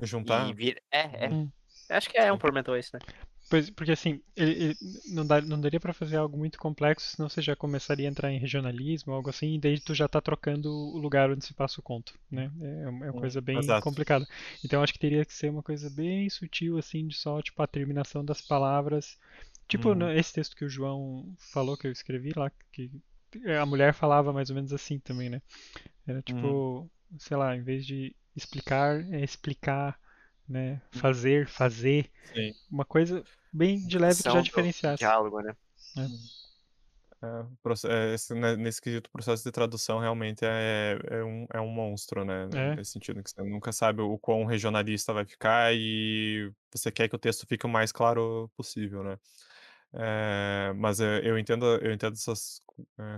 [0.05, 0.53] Juntar.
[0.53, 0.81] vir.
[0.91, 1.29] É, é.
[1.33, 1.49] Hum.
[1.89, 2.99] Acho que é um pormentor isso, né?
[3.49, 4.77] Pois, porque assim, ele, ele
[5.13, 8.31] não, dá, não daria pra fazer algo muito complexo, senão você já começaria a entrar
[8.31, 11.81] em regionalismo, algo assim, e daí tu já tá trocando o lugar onde se passa
[11.81, 12.49] o conto, né?
[12.61, 13.19] É uma, é uma Uhum.
[13.19, 13.83] coisa bem Exato.
[13.83, 14.25] complicada.
[14.63, 17.67] Então acho que teria que ser uma coisa bem sutil, assim, de só, tipo, a
[17.67, 19.17] terminação das palavras.
[19.67, 22.89] Tipo, no- esse texto que o João falou, que eu escrevi lá, que
[23.59, 25.41] a mulher falava mais ou menos assim também, né?
[26.07, 26.21] Era Uhum.
[26.23, 29.99] tipo, sei lá, em vez de explicar, é explicar,
[30.47, 30.81] né?
[30.91, 32.09] Fazer, fazer.
[32.33, 32.53] Sim.
[32.71, 34.99] Uma coisa bem de leve que já diferenciasse.
[34.99, 35.55] diálogo, né?
[37.23, 37.27] É,
[37.87, 41.67] é, esse- né, nesse quesito, o processo de tradução realmente é, é, um, é um
[41.67, 42.47] monstro, né?
[42.51, 42.75] É.
[42.77, 47.15] Nesse sentido, que você nunca sabe o quão regionalista vai ficar e você quer que
[47.15, 49.19] o texto fique o mais claro possível, né?
[49.93, 52.70] É, mas eu, eu entendo, eu entendo essas é,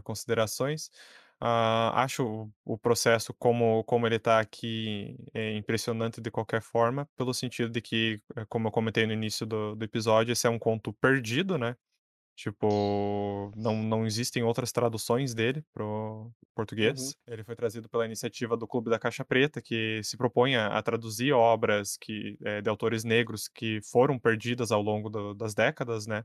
[0.04, 0.90] considerações.
[1.40, 7.34] Ah, acho o, processo como, como ele está aqui é impressionante de qualquer forma, pelo
[7.34, 10.58] sentido de que, é, como eu comentei no início do, do episódio, esse é um
[10.60, 11.76] conto perdido, né?
[12.36, 16.32] Tipo, não não existem outras traduções dele para o
[16.82, 17.14] Uhum.
[17.16, 17.16] português.
[17.28, 21.32] Ele foi trazido pela iniciativa do Clube da Caixa Preta, que se propõe a traduzir
[21.34, 26.24] obras que, eh, de autores negros que foram perdidas ao longo do das décadas, né.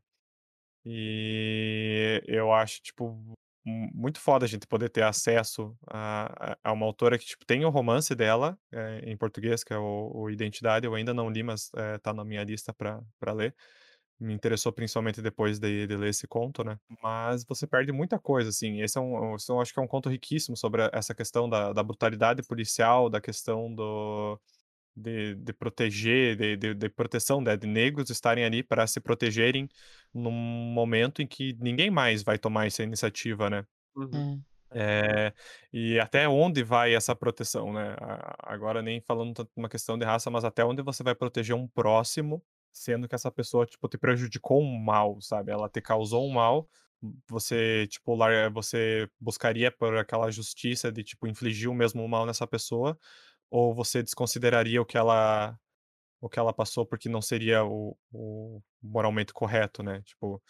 [0.84, 3.10] E eu acho, tipo,
[3.64, 7.64] mu muito foda a gente poder ter acesso a a uma autora que, tipo, tem
[7.64, 11.42] o romance dela, eh, em português, que é o o Identidade, eu ainda não li,
[11.42, 13.54] mas, eh, tá na minha lista pra ler.
[14.20, 16.78] Me interessou principalmente depois de de ler esse conto, né.
[17.02, 20.08] Mas você perde muita coisa, assim, esse é um eu acho que é um conto
[20.10, 24.40] riquíssimo sobre essa questão da da brutalidade policial, da questão do
[24.98, 29.68] de de proteger, de de de proteção, né, de negros estarem ali para se protegerem
[30.14, 33.64] num momento em que ninguém mais vai tomar essa iniciativa, né.
[33.94, 34.10] Uhum.
[34.12, 34.44] Hum.
[34.72, 35.32] Eh,
[35.72, 40.04] e até onde vai essa proteção, né, a agora nem falando tanto uma questão de
[40.04, 43.96] raça, mas até onde você vai proteger um próximo, sendo que essa pessoa, tipo, te
[43.98, 46.68] prejudicou um mal, sabe, ela te causou um mal,
[47.28, 52.46] você, tipo, lar você buscaria por aquela justiça de, tipo, infligir o mesmo mal nessa
[52.46, 52.98] pessoa,
[53.50, 55.58] ou você desconsideraria o que ela
[56.20, 60.42] o que ela passou, porque não seria o o moralmente correto, né, tipo,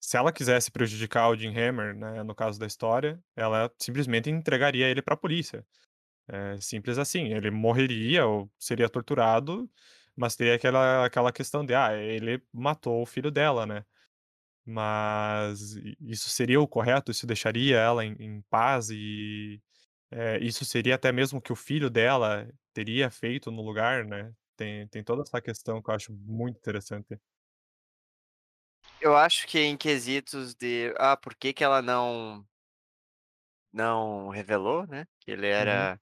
[0.00, 4.88] se ela quisesse prejudicar o Jim Hammer, né, no caso da história, ela simplesmente entregaria
[4.88, 5.66] ele pra polícia.
[6.28, 9.70] É simples assim, ele morreria ou seria torturado,
[10.16, 13.84] mas teria aquela aquela questão de: "Ah, ele matou o filho dela", né.
[14.66, 17.10] Mas isso seria o correto?
[17.12, 19.60] Isso deixaria ela em em paz e,
[20.10, 24.32] eh, isso seria até mesmo que o filho dela teria feito no lugar, né.
[24.56, 27.18] Tem tem toda essa questão que eu acho muito interessante.
[29.00, 32.44] Eu acho que em quesitos de, ah, por que que ela não
[33.72, 35.88] não revelou, né, que ele Uhum.
[35.88, 36.00] era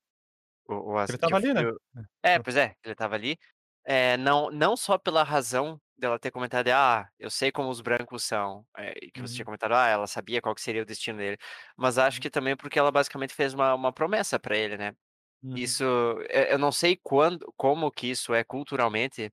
[0.69, 1.64] o o Ele o ali, né.
[1.64, 1.79] filho
[2.25, 3.38] é, pois é, ele estava ali.
[3.87, 8.24] Eh, não não só pela razão dela ter comentado: "Ah, eu sei como os brancos
[8.24, 8.66] são",
[9.02, 9.46] e que você tinha Uhum.
[9.46, 11.38] comentado, ah, ela sabia qual que seria o destino dele,
[11.76, 12.22] mas acho Uhum.
[12.22, 14.94] que também porque ela basicamente fez uma uma promessa pra ele, né.
[15.42, 15.76] Uhum.
[15.76, 15.85] Isso,
[16.30, 19.32] eh, eu não sei quando como que isso é culturalmente,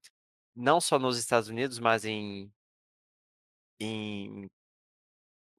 [0.55, 2.51] não só nos Estados Unidos, mas em
[3.79, 4.49] em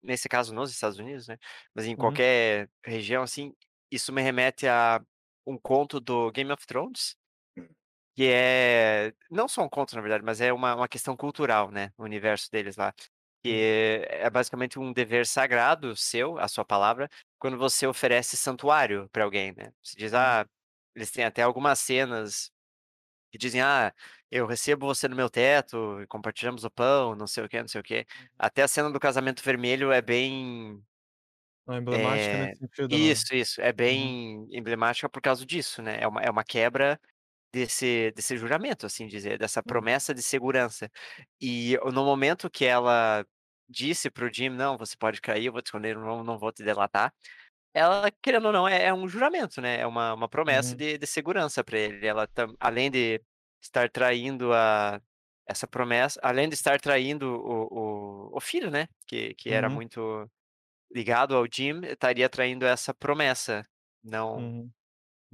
[0.02, 1.38] nesse caso nos Estados Unidos, né,
[1.74, 2.24] mas em Uhum.
[2.24, 3.54] qualquer região, assim,
[3.90, 5.00] isso me remete a
[5.46, 7.16] um conto do Game of Thrones
[8.14, 11.92] que é não só um conto na verdade, mas é uma uma questão cultural, né,
[11.98, 12.94] o universo deles lá,
[13.46, 13.64] Uhum.
[13.83, 19.24] que é basicamente um dever sagrado seu, a sua palavra, quando você oferece santuário pra
[19.24, 19.72] alguém, né.
[19.83, 20.35] Você diz: Uhum.
[20.37, 20.46] "Ah",
[20.94, 22.50] eles têm até algumas cenas
[23.33, 23.94] que dizem: "Ah,
[24.31, 27.81] eu recebo você no meu teto compartilhamos o pão, não sei o quê, não sei
[27.83, 28.07] o quê".
[28.16, 28.29] Uhum.
[28.38, 30.83] Até a cena do casamento vermelho é bem
[31.68, 34.14] É emblemática eh nesse sentido, isso, isso, é uhum.
[34.14, 37.00] bem emblemática por causa disso, né, é uma é uma quebra
[37.54, 39.74] desse desse juramento, assim dizer, dessa Hum.
[39.74, 40.90] promessa de segurança.
[41.40, 43.24] E no momento que ela
[43.68, 46.52] disse para o Jim: "Não, você pode cair, eu vou te esconder, não não vou
[46.52, 47.12] te delatar",
[47.74, 50.78] ela querendo ou não é é um juramento, né, é uma uma promessa Uhum.
[50.78, 53.22] de de segurança pra ele, ela tam além de
[53.62, 55.00] estar traindo a
[55.48, 59.70] essa promessa além de estar traindo o o o filho, né, que que era Uhum.
[59.70, 60.30] muito
[60.94, 63.64] ligado ao Jim, estaria traindo essa promessa,
[64.04, 64.74] não Uhum.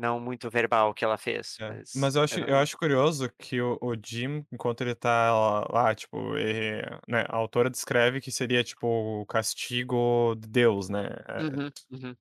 [0.01, 3.61] Não muito verbal que ela fez, É, mas mas eu acho eu acho curioso que
[3.61, 5.31] o o Jim, enquanto ele tá
[5.71, 11.09] lá, tipo, eh, né, a autora descreve que seria, tipo, o castigo de Deus, né,
[11.29, 12.17] eh, Uhum, uhum.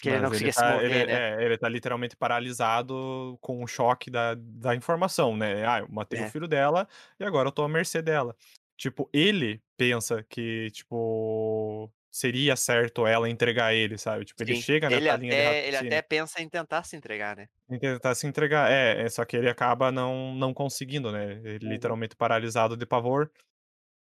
[0.00, 1.22] Que ele não ele conseguia se tá ele mover, né.
[1.38, 6.20] é, ele tá literalmente paralisado com o choque da da informação, né, "Ah, eu matei
[6.22, 6.26] o É.
[6.26, 6.88] filho dela
[7.20, 8.36] e agora eu tô à mercê dela".
[8.76, 14.88] Tipo, ele pensa que, tipo, seria certo ela entregar ele, sabe, tipo, ele Sim, chega
[14.88, 17.48] ele nessa linha de até ele até pensa em tentar se entregar, né.
[17.70, 18.70] Em tentar se entregar.
[18.70, 21.68] É é, só que ele acaba não não conseguindo, né, ele Uhum.
[21.68, 23.30] literalmente paralisado de pavor.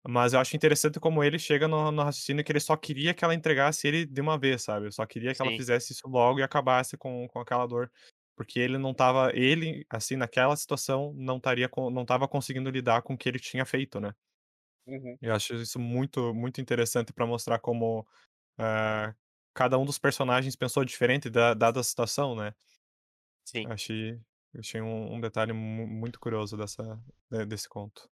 [0.09, 3.25] Mas eu acho interessante como ele chega no no raciocínio que ele só queria que
[3.25, 5.57] ela entregasse ele de uma vez, sabe, só queria que ela Sim.
[5.57, 7.91] fizesse isso logo e acabasse com com aquela dor,
[8.37, 13.15] porque ele não estava ele, assim, naquela situação, não estaria não estava conseguindo lidar com
[13.15, 14.15] o que ele tinha feito, né.
[14.88, 15.18] Uhum.
[15.20, 18.07] Eu acho isso muito muito interessante pra mostrar como,
[18.59, 19.14] eh,
[19.55, 22.55] cada um dos personagens pensou diferente da dada a situação, né.
[23.46, 23.68] Sim.
[23.68, 24.20] Achei
[24.59, 26.83] achei um um detalhe mu muito curioso dessa
[27.31, 28.09] de desse conto.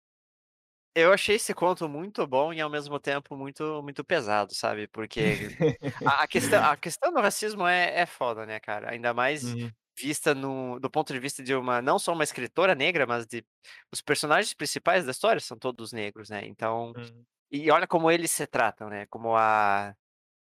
[0.94, 5.42] Eu achei esse conto muito bom e ao mesmo tempo muito muito pesado, sabe, porque
[6.04, 9.74] a a questão a questão do racismo é é foda, né, cara, ainda mais Uhum.
[9.98, 13.44] Vista no do ponto de vista de uma não só uma escritora negra, mas de
[13.92, 17.24] os personagens principais da história são todos negros, né, então Uhum.
[17.50, 19.94] e olha como eles se tratam, né, como a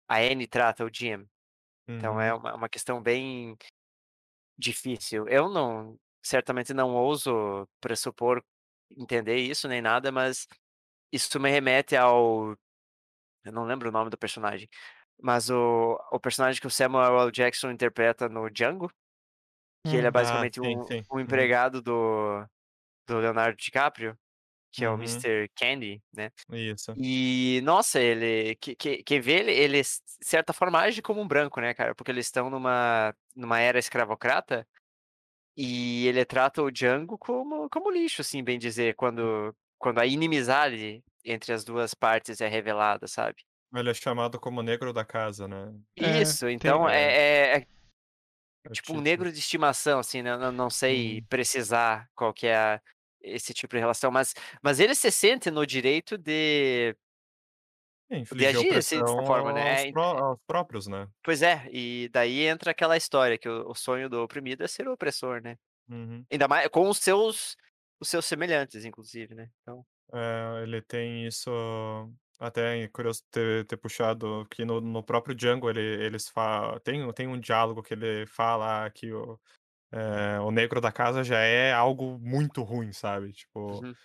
[0.10, 1.28] a Anne trata o Jim.
[1.98, 2.40] Então é Uhum.
[2.40, 3.58] uma uma questão bem
[4.58, 5.28] difícil.
[5.28, 8.44] Eu não certamente não ouso pressupor
[8.98, 10.48] entender isso nem nada, mas
[11.14, 12.56] isso me remete ao
[13.44, 14.70] Eu não lembro o nome do personagem.
[15.22, 17.32] Mas o, o personagem que o Samuel L.
[17.32, 18.92] Jackson interpreta no Django,
[19.84, 20.08] que ele é Hum.
[20.08, 21.04] Ah, basicamente sim, um, sim.
[21.12, 21.22] um Uhum.
[21.22, 22.46] empregado do,
[23.08, 24.18] do Leonardo DiCaprio,
[24.72, 25.00] que é o Uhum.
[25.00, 25.50] Mr.
[25.56, 26.32] Candy, né?
[26.52, 26.94] Isso.
[26.98, 28.56] E, nossa, ele.
[28.56, 29.88] Que, que, quem vê ele, ele, de
[30.22, 31.96] certa forma, age como um branco, né, cara?
[31.96, 34.68] Porque eles estão numa, numa era escravocrata
[35.58, 41.04] e ele trata o Django como, como lixo, assim, bem dizer, quando, quando a inimizade
[41.26, 43.38] entre as duas partes é revelada, sabe?
[43.74, 45.74] Ele é chamado como negro da casa, né?
[45.98, 47.04] É, Isso, tem- então É.
[47.04, 47.66] é, é- é É
[48.72, 50.38] tipo um negro de estimação, assim, né?
[50.38, 51.26] Não, não sei Uhum.
[51.30, 52.82] precisar qual que é a-
[53.22, 56.96] esse tipo de relação, mas, mas ele se sente no direito de.
[58.10, 59.72] É, infligir agir, assim, dessa forma, né?
[59.72, 61.08] aos, É, pró- aos próprios, né?
[61.24, 64.88] Pois é, e daí entra aquela história que o, o sonho do oprimido é ser
[64.88, 65.58] o opressor, né?
[65.90, 66.26] Uhum.
[66.32, 67.56] Ainda mais com os seus,
[68.00, 69.50] os seus semelhantes, inclusive, né?
[69.62, 71.50] Então, É, ele tem isso.
[72.42, 76.80] Até é curioso ter, ter puxado que no, no próprio Django ele, eles falam.
[76.80, 79.40] Tem, tem um diálogo que ele fala que o,
[79.92, 83.34] é, o negro da casa já é algo muito ruim, sabe?
[83.34, 83.96] Tipo, uhum.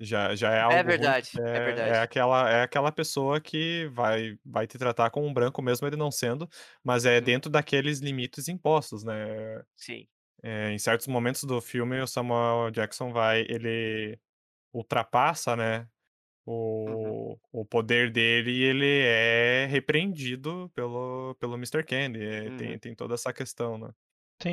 [0.00, 1.14] já, já é algo ruim.
[1.14, 2.02] verdade, porque é É, verdade.
[2.02, 6.10] aquela, é aquela pessoa que vai, vai te tratar como um branco, mesmo ele não
[6.10, 6.48] sendo,
[6.84, 7.22] mas é Uhum.
[7.22, 9.62] dentro daqueles limites impostos, né?
[9.76, 10.08] sim.
[10.42, 14.18] É, em certos momentos do filme, o Samuel Jackson vai, ele
[14.72, 15.88] ultrapassa, né,
[16.46, 17.36] Uhum.
[17.52, 21.84] o, o poder dele ele é repreendido pelo, pelo Mr.
[21.84, 22.22] Candy.
[22.24, 22.78] É, tem, Uhum.
[22.78, 23.90] tem toda essa questão, né?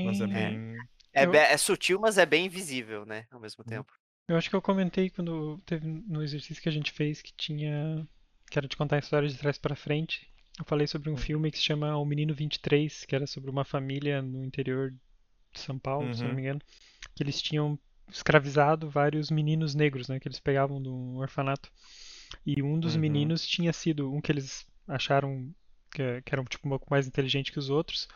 [0.04, 0.34] Mas é Tem.
[0.36, 0.50] É.
[0.52, 0.76] bem.
[1.14, 3.26] É, Eu- é sutil, mas é bem visível, né?
[3.32, 3.70] Ao mesmo Uhum.
[3.70, 3.92] tempo.
[4.28, 8.08] Eu acho que eu comentei quando teve no exercício que a gente fez que tinha.
[8.52, 10.28] que era de contar a história de trás pra frente.
[10.58, 11.18] Eu falei sobre um Hum.
[11.18, 14.92] filme que se chama O Menino 23, que era sobre uma família no interior
[15.52, 16.36] de São Paulo, se não Uhum.
[16.36, 16.60] me engano,
[17.16, 17.80] que eles tinham
[18.12, 21.72] escravizado vários meninos negros, né, que eles pegavam de um orfanato.
[22.46, 22.98] E um dos Uhum.
[22.98, 25.54] meninos tinha sido um que eles acharam
[25.92, 28.08] que, que era tipo, um pouco mais inteligente que os outros.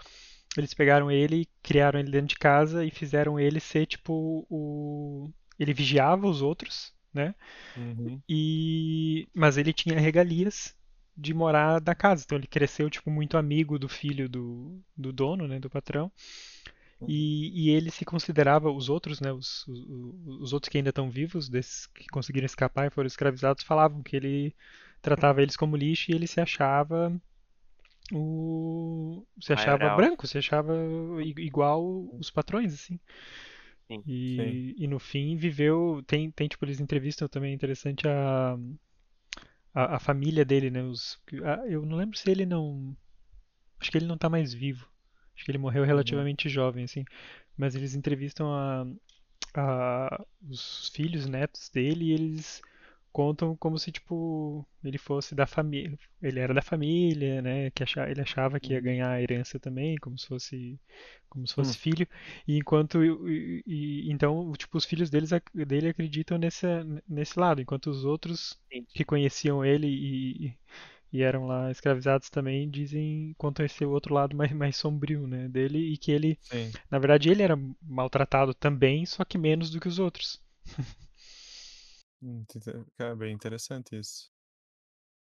[0.57, 5.31] Eles pegaram ele, criaram ele dentro de casa e fizeram ele ser tipo o.
[5.59, 7.35] Ele vigiava os outros, né?
[7.75, 8.23] Uhum.
[8.27, 10.75] E mas ele tinha regalias
[11.15, 12.23] de morar da casa.
[12.25, 16.11] Então ele cresceu tipo muito amigo do filho do, do dono, né, do patrão.
[17.07, 21.09] E, e ele se considerava os outros, né, os, os, os outros que ainda estão
[21.09, 24.55] vivos, desses que conseguiram escapar e foram escravizados, falavam que ele
[25.01, 27.13] tratava eles como lixo e ele se achava
[28.13, 29.89] o se achava Maioral.
[29.89, 30.73] branco, se achava
[31.21, 31.83] igual
[32.19, 32.99] os patrões assim.
[33.87, 34.03] Sim.
[34.05, 36.03] E, e no fim viveu.
[36.07, 38.57] Tem, tem tipo, eles entrevistam também é interessante a,
[39.73, 40.83] a, a família dele, né?
[40.83, 42.95] Os, a- eu não lembro se ele não.
[43.79, 44.87] Acho que ele não tá mais vivo.
[45.35, 47.03] Acho que ele morreu relativamente jovem, assim.
[47.57, 48.85] Mas eles entrevistam a,
[49.55, 52.61] a, os filhos, netos dele, e eles
[53.11, 55.97] contam como se, tipo, ele fosse da família.
[56.21, 57.69] Ele era da família, né?
[57.71, 58.81] Que acha, ele achava que ia Uhum.
[58.81, 60.79] ganhar a herança também, como se fosse,
[61.29, 61.77] como se fosse Hum.
[61.77, 62.07] filho.
[62.47, 66.65] E enquanto e, e- então, tipo, os filhos deles dele acreditam nesse
[67.07, 68.87] nesse lado, enquanto os outros Sim.
[68.93, 70.57] que conheciam ele e,
[71.13, 75.93] e eram lá escravizados também dizem contam esse outro lado mais, mais sombrio, né, dele
[75.93, 76.71] e que ele, Sim.
[76.91, 80.41] na verdade, ele era maltratado também, só que menos do que os outros.
[82.21, 82.45] Hum,
[82.99, 84.31] É bem interessante isso.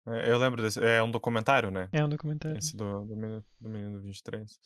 [0.07, 0.83] É, eu lembro desse.
[0.83, 1.89] É um documentário, né?
[1.93, 2.59] É um documentário.
[2.59, 4.59] Esse do, do, menino, do menino 23.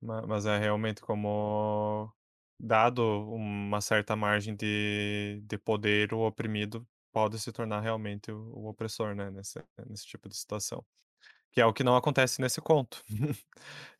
[0.00, 2.12] Ma- Mas é realmente como,
[2.58, 8.68] dado uma certa margem de, de poder, o oprimido pode se tornar realmente o, o
[8.68, 9.30] opressor, né?
[9.30, 10.84] Nesse, nesse tipo de situação.
[11.52, 13.02] Que é o que não acontece nesse conto.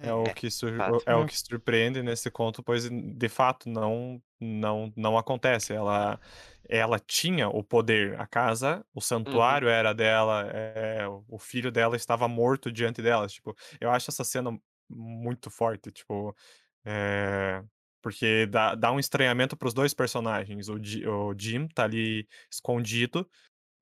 [0.02, 1.02] É o É, que, fato.
[1.06, 1.26] é o É.
[1.26, 5.72] que surpreende nesse conto, pois de fato não, não, não acontece.
[5.74, 6.18] Ela,
[6.68, 12.28] ela tinha o poder, a casa, o santuário era dela, é, o filho dela estava
[12.28, 13.26] morto diante dela.
[13.28, 16.34] Tipo, eu acho essa cena muito forte, tipo,
[16.84, 17.62] é,
[18.02, 20.68] porque dá, dá um estranhamento para os dois personagens.
[20.68, 23.28] O, o Jim tá ali escondido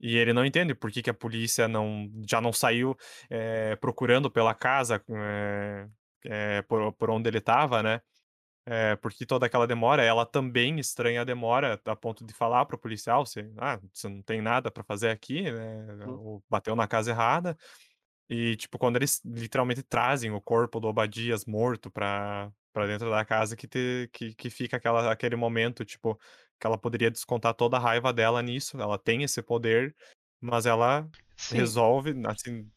[0.01, 2.97] e ele não entende por que, que a polícia não, já não saiu
[3.31, 5.89] eh, procurando pela casa eh,
[6.25, 8.01] eh, por, por onde ele estava, né?
[8.67, 12.79] Eh, porque toda aquela demora, ela também estranha a demora a ponto de falar pro
[12.79, 15.87] policial, você, ah, você não tem nada para fazer aqui, né?
[16.07, 16.19] Hum.
[16.21, 17.57] Ou bateu na casa errada.
[18.29, 23.25] E, tipo, quando eles literalmente trazem o corpo do Obadias morto pra, pra dentro da
[23.25, 26.17] casa, que, te, que, que fica aquela, aquele momento, tipo,
[26.61, 28.81] que ela poderia descontar toda a raiva dela nisso.
[28.81, 29.95] Ela tem esse poder,
[30.41, 32.71] mas ela Sim, resolve, assim,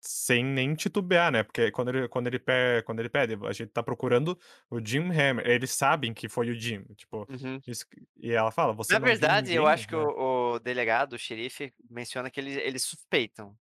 [0.00, 1.42] sem nem titubear, né?
[1.42, 4.38] Porque quando ele, quando ele, pe- quando ele pede, a gente tá procurando
[4.70, 5.46] o Jim Hammer.
[5.46, 7.62] Eles sabem que foi o Jim, tipo, Uhum.
[7.66, 9.66] isso que- e ela fala, você Na verdade, eu ninguém?
[9.66, 10.08] acho que né?
[10.16, 13.56] o, o delegado, o xerife, menciona que eles, eles suspeitam.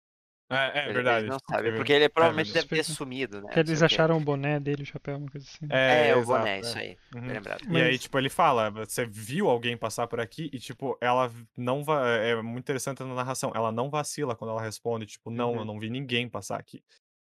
[0.47, 1.19] É, é Ele, verdade.
[1.23, 2.67] ele não tipo, sabe, teve- porque ele provavelmente verdade.
[2.69, 3.49] deve ter sumido, né?
[3.49, 5.65] Que não eles acharam o boné dele, o chapéu, uma coisa assim.
[5.71, 6.59] É, É, o exato, boné, é.
[6.59, 6.97] isso aí.
[7.15, 7.27] Uhum.
[7.27, 7.61] lembrado.
[7.67, 11.83] E aí, tipo, ele fala, você viu alguém passar por aqui e, tipo, ela não
[11.83, 12.29] vai.
[12.29, 13.51] É muito interessante na narração.
[13.55, 15.57] Ela não vacila quando ela responde, tipo, não, Uhum.
[15.59, 16.83] eu não vi ninguém passar aqui.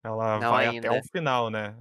[0.04, 0.92] Ela Não vai até ainda.
[1.00, 1.74] o final, né?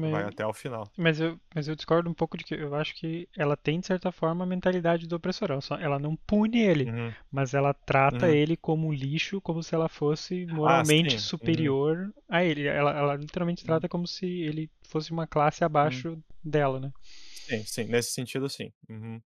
[0.00, 0.92] É, vai Mas, até o final.
[0.96, 3.86] mas eu, mas eu discordo um pouco de que eu acho que ela tem, de
[3.86, 5.50] certa forma, a mentalidade do opressor.
[5.52, 7.14] Ela, só, ela não pune ele, Uhum.
[7.30, 8.32] mas ela trata Uhum.
[8.32, 11.30] ele como um lixo, como se ela fosse moralmente sim.
[11.40, 11.76] Uhum.
[11.76, 12.66] superior a ele.
[12.66, 16.92] Ela, ela literalmente trata como se ele fosse uma classe abaixo dela, né?
[17.34, 18.72] Sim, sim, nesse sentido, sim.
[18.88, 19.20] Uhum.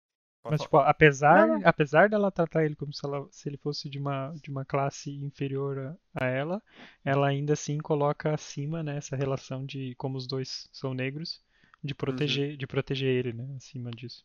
[0.50, 3.98] Mas, tipo, apesar, Não, apesar dela tratar ele como se, ela, se ele fosse de
[3.98, 6.62] uma, de uma classe inferior a, a ela,
[7.04, 11.44] ela ainda assim coloca acima, né, essa relação de como os dois são negros,
[11.84, 14.24] de proteger, de proteger ele, né, acima disso.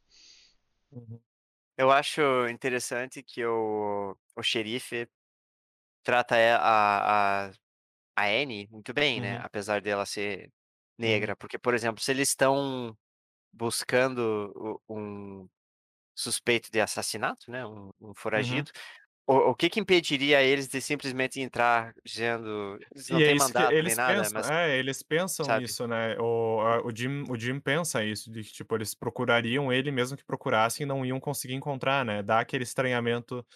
[0.93, 1.18] Uhum.
[1.77, 5.09] Eu acho interessante que o, o xerife
[6.03, 7.51] trata a, a,
[8.16, 9.39] a Annie muito bem, né?
[9.39, 9.45] Uhum.
[9.45, 10.53] Apesar dela ser
[10.99, 11.35] negra.
[11.35, 12.97] Porque, por exemplo, se eles estão
[13.53, 15.49] buscando um
[16.21, 17.66] suspeito de assassinato, né?
[17.66, 18.71] Um, um foragido,
[19.27, 22.79] o, o que que impediria eles de simplesmente entrar dizendo.
[23.09, 24.51] Não E é que mandato nem eles nada, pensam, mas.
[24.51, 25.57] é, eles pensam sabe?
[25.57, 26.16] isso, né?
[26.18, 30.16] O, a- o, Jim, o Jim pensa isso, de que, tipo, eles procurariam ele, mesmo
[30.16, 32.23] que procurassem, não iam conseguir encontrar, né?
[32.23, 33.47] Dá aquele estranhamento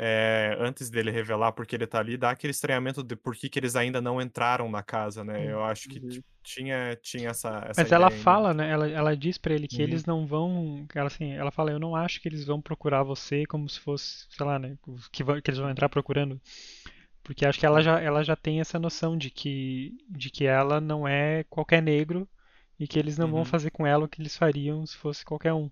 [0.00, 3.58] é, antes dele revelar porque ele tá ali, dá aquele estranhamento de por que, que
[3.58, 5.52] eles ainda não entraram na casa, né?
[5.52, 6.22] Eu acho que Uhum.
[6.42, 8.10] tinha, tinha essa, essa Mas ela ainda.
[8.10, 9.82] fala, né, ela, ela diz pra ele que Uhum.
[9.82, 13.46] eles não vão, ela assim, ela fala, eu não acho que eles vão procurar você
[13.46, 14.76] como se fosse, sei lá, né,
[15.12, 16.40] que, vão- que eles vão entrar procurando.
[17.24, 20.80] Porque acho que ela já, ela já tem essa noção de que, de que ela
[20.80, 22.28] não é qualquer negro
[22.78, 23.44] e que eles não vão Uhum.
[23.44, 25.70] fazer com ela o que eles fariam se fosse qualquer um.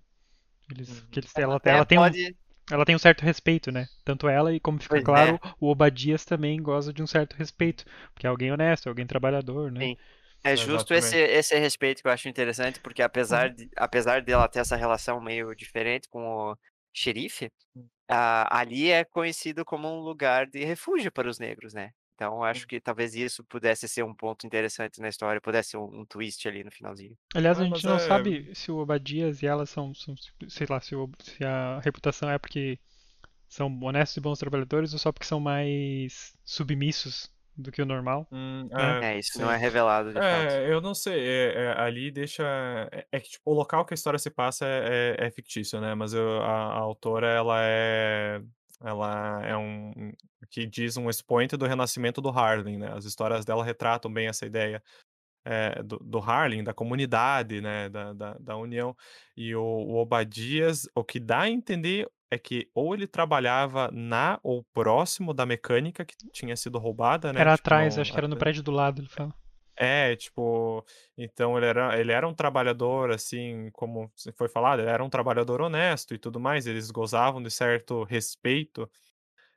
[0.71, 1.07] Eles, Uhum.
[1.11, 2.35] que eles, ela, Até ela, tem um, pode.
[2.71, 3.87] Ela tem um certo respeito, né?
[4.03, 5.49] Tanto ela e como fica Pois claro, é.
[5.59, 9.71] o Obadias também goza de um certo respeito, porque é alguém honesto, é alguém trabalhador,
[9.71, 9.81] né?
[9.81, 9.97] Sim.
[10.41, 11.37] É justo esse, Exatamente.
[11.37, 15.53] esse respeito que eu acho interessante, porque apesar de, apesar dela ter essa relação meio
[15.53, 16.57] diferente com o
[16.93, 17.51] xerife,
[18.07, 21.91] ah, ali é conhecido como um lugar de refúgio para os negros, né?
[22.19, 26.01] Então acho que talvez isso pudesse ser um ponto interessante na história, pudesse ser um,
[26.01, 27.17] um twist ali no finalzinho.
[27.33, 30.15] Aliás, a Ah, gente mas não é- sabe se o Obadias e ela são, são-
[30.49, 32.77] sei lá, se, o- se a reputação é porque
[33.47, 38.27] são honestos e bons trabalhadores ou só porque são mais submissos do que o normal.
[38.33, 39.13] Hum, né?
[39.13, 39.41] É, isso sim.
[39.41, 40.25] não é revelado de fato.
[40.25, 42.43] É, eu não sei, é, é, ali deixa.
[42.91, 45.79] É, é que tipo, o local que a história se passa é, é- é fictício,
[45.79, 45.95] né?
[45.95, 48.41] Mas eu- a, a autora, ela é.
[48.81, 50.11] Ela é um.
[50.49, 52.91] que diz um expoente do renascimento do Harlem, né?
[52.93, 54.81] As histórias dela retratam bem essa ideia
[55.45, 57.89] é, do, do Harlem, da comunidade, né?
[57.89, 58.95] Da, da, da união.
[59.35, 64.39] E o, o Obadias, o que dá a entender é que ou ele trabalhava na
[64.43, 67.41] ou próximo da mecânica que tinha sido roubada, né?
[67.41, 69.33] Era tipo, atrás, no- acho que era no prédio do lado, ele fala.
[69.79, 70.85] É, tipo,
[71.17, 75.61] então ele era, ele era um trabalhador, assim, como foi falado, ele era um trabalhador
[75.61, 78.91] honesto e tudo mais, eles gozavam de certo respeito,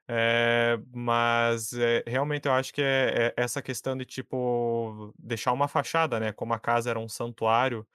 [0.08, 5.68] é, mas é, realmente eu acho que é, é essa questão de, tipo, deixar uma
[5.68, 7.86] fachada, né, como a casa era um santuário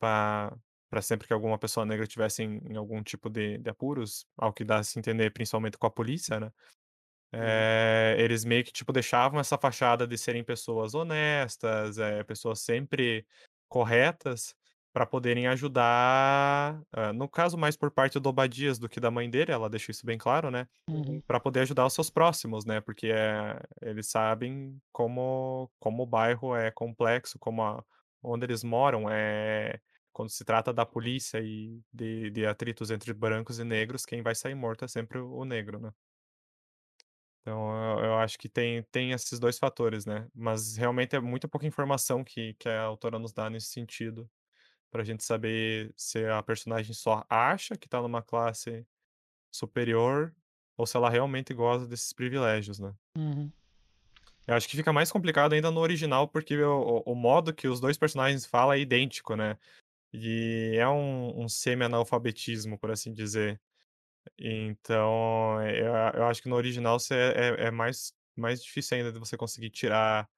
[0.00, 4.52] para sempre que alguma pessoa negra tivesse em, em algum tipo de, de apuros, ao
[4.52, 6.52] que dá a se entender principalmente com a polícia, né,
[7.32, 13.26] eh, eles meio que, tipo, deixavam essa fachada de serem pessoas honestas, eh, pessoas sempre
[13.68, 14.54] corretas,
[14.92, 19.30] para poderem ajudar, hã, no caso mais por parte do Obadias do que da mãe
[19.30, 21.22] dele, ela deixa isso bem claro, né, Uhum.
[21.26, 26.56] para poder ajudar os seus próximos, né, porque, eh, eles sabem como como o bairro
[26.56, 27.84] é complexo, como a
[28.22, 29.80] onde eles moram, é
[30.12, 34.34] quando se trata da polícia e de de atritos entre brancos e negros, quem vai
[34.34, 35.92] sair morto é sempre o o negro, né.
[37.48, 41.48] Então, eu eu acho que tem tem esses 2 fatores, né, mas realmente é muito
[41.48, 44.30] pouca informação que que a autora nos dá nesse sentido,
[44.90, 48.86] pra gente saber se a personagem só acha que tá numa classe
[49.52, 50.34] superior,
[50.76, 52.94] ou se ela realmente goza desses privilégios, né.
[53.16, 53.52] Uhum.
[54.46, 57.80] Eu acho que fica mais complicado ainda no original, porque o o modo que os
[57.80, 59.58] 2 personagens falam é idêntico, né,
[60.12, 63.60] e é um um semi-analfabetismo, por assim dizer.
[64.40, 65.86] Então, eh, eu
[66.20, 69.70] eu acho que no original você é é mais mais difícil ainda de você conseguir
[69.70, 70.28] tirar,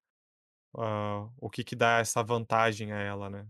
[0.76, 3.48] hã, o que que dá essa vantagem a ela, né.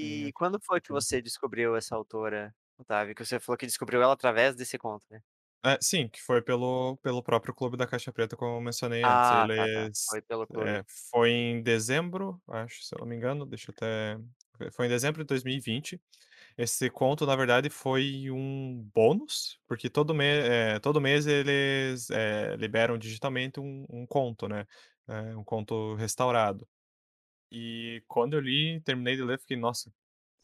[0.00, 3.14] Sim, E é quando foi que você descobriu essa autora, Otávio?
[3.14, 5.22] Que você falou que descobriu ela através desse conto, né?
[5.64, 9.30] É, sim, que foi pelo pelo próprio Clube da Caixa Preta, como eu mencionei antes.
[9.30, 9.90] Ah, tá, tá.
[9.90, 10.86] Eles Foi pelo eh, clube.
[11.10, 14.18] foi em dezembro, acho, se eu não me engano, deixa eu até
[14.72, 16.00] foi em dezembro de 2020.
[16.62, 22.54] Esse conto, na verdade, foi um bônus, porque todo, me eh, todo mês eles eh,
[22.56, 24.66] liberam digitalmente um, um conto, né?
[25.08, 26.68] Eh, um conto restaurado.
[27.52, 29.92] E quando eu li, terminei de ler, fiquei, nossa,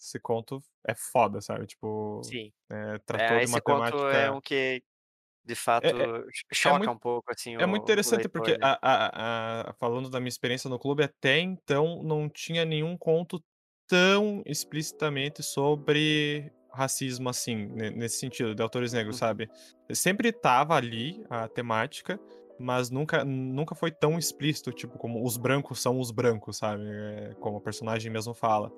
[0.00, 1.66] esse conto é foda, sabe?
[1.66, 2.52] Tipo, Sim.
[2.70, 4.82] eh, É, tratou de esse uma conto é um que,
[5.44, 8.20] de É, fato, é, cho- é choca muito um pouco, assim, É muito o, o
[8.22, 8.62] interessante porque né?
[8.62, 13.44] a a a falando da minha experiência no clube, até então não tinha nenhum conto
[13.88, 19.20] tão explicitamente sobre racismo, assim, ne nesse sentido, de autores negros, Uhum.
[19.20, 19.48] sabe.
[19.92, 22.20] Sempre estava ali a temática,
[22.58, 27.34] mas nunca nunca foi tão explícito, tipo, como os brancos são os brancos, sabe, eh,
[27.40, 28.70] como a personagem mesmo fala.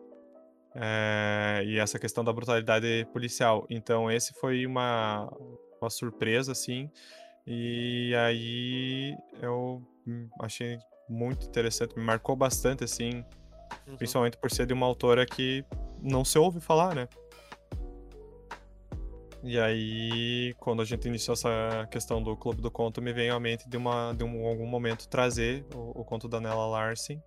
[0.74, 3.66] Eh, e essa questão da brutalidade policial.
[3.70, 5.32] Então esse foi uma
[5.80, 6.90] uma surpresa, assim,
[7.46, 10.76] e aí eu, hum, achei
[11.09, 13.24] muito interessante, me marcou bastante, assim,
[13.86, 13.96] Uhum.
[13.96, 15.64] principalmente por ser de uma autora que
[16.02, 17.08] não se ouve falar, né.
[19.42, 23.40] E aí, quando a gente iniciou essa questão do Clube do Conto, me veio à
[23.40, 27.22] mente de uma de um algum momento trazer o o conto da Nella Larsen,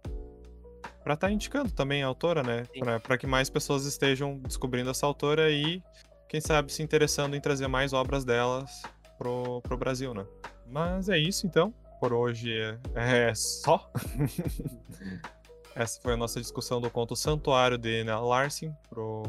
[1.04, 2.64] pra estar indicando também a autora, né,
[3.02, 5.82] pra que mais pessoas estejam descobrindo essa autora e,
[6.30, 8.82] quem sabe, se interessando em trazer mais obras delas
[9.18, 10.26] para o para o Brasil, né.
[10.68, 12.52] Mas é isso então, por hoje
[12.96, 13.90] é é só.
[15.76, 19.24] Essa foi a nossa discussão do conto Santuário de Nella Larsen, pro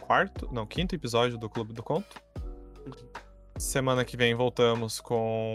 [0.00, 2.20] quarto não, quinto episódio do Clube do Conto.
[3.56, 5.54] Semana que vem voltamos com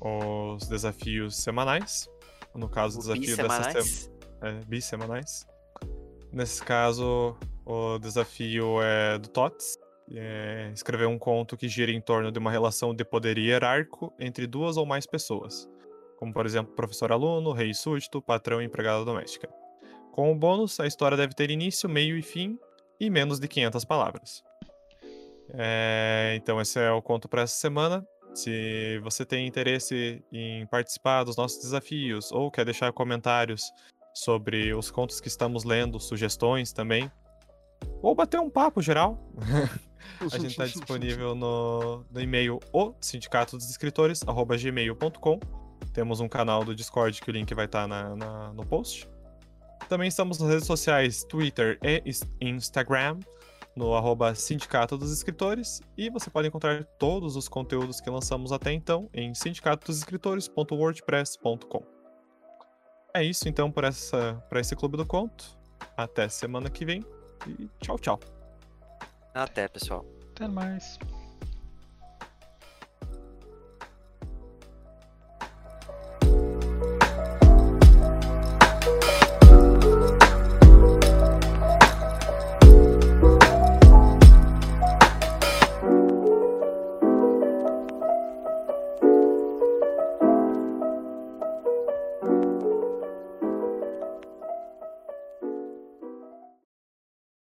[0.00, 2.08] os desafios semanais.
[2.54, 5.46] No caso, o desafio dessa semana é, bissemanais.
[6.32, 9.78] Nesse caso, o desafio é do Tots.
[10.10, 14.46] É escrever um conto que gira em torno de uma relação de poder hierárquico entre
[14.46, 15.68] duas ou mais pessoas.
[16.18, 19.48] Como, por exemplo, professor-aluno, rei súdito, patrão e empregada doméstica.
[20.12, 22.58] Com o bônus, a história deve ter início, meio e fim,
[22.98, 24.42] e menos de 500 palavras.
[25.50, 28.06] É, então, esse é o conto para essa semana.
[28.34, 33.72] Se você tem interesse em participar dos nossos desafios ou quer deixar comentários
[34.12, 37.10] sobre os contos que estamos lendo, sugestões também,
[38.02, 39.18] ou bater um papo geral,
[40.20, 45.40] a gente está disponível no, no e-mail o sindicato dos escritores gmail.com.
[45.98, 49.10] Temos um canal do Discord que o link vai estar na, na- no post.
[49.88, 53.18] Também estamos nas redes sociais Twitter e Ins- Instagram,
[53.74, 58.72] no arroba Sindicato dos Escritores, e você pode encontrar todos os conteúdos que lançamos até
[58.72, 61.82] então em sindicatodosescritores.wordpress.com.
[63.12, 65.58] É isso então por, essa, por esse Clube do Conto.
[65.96, 67.04] Até semana que vem
[67.44, 68.20] e tchau, tchau.
[69.34, 70.06] Até, pessoal.
[70.30, 70.96] Até mais.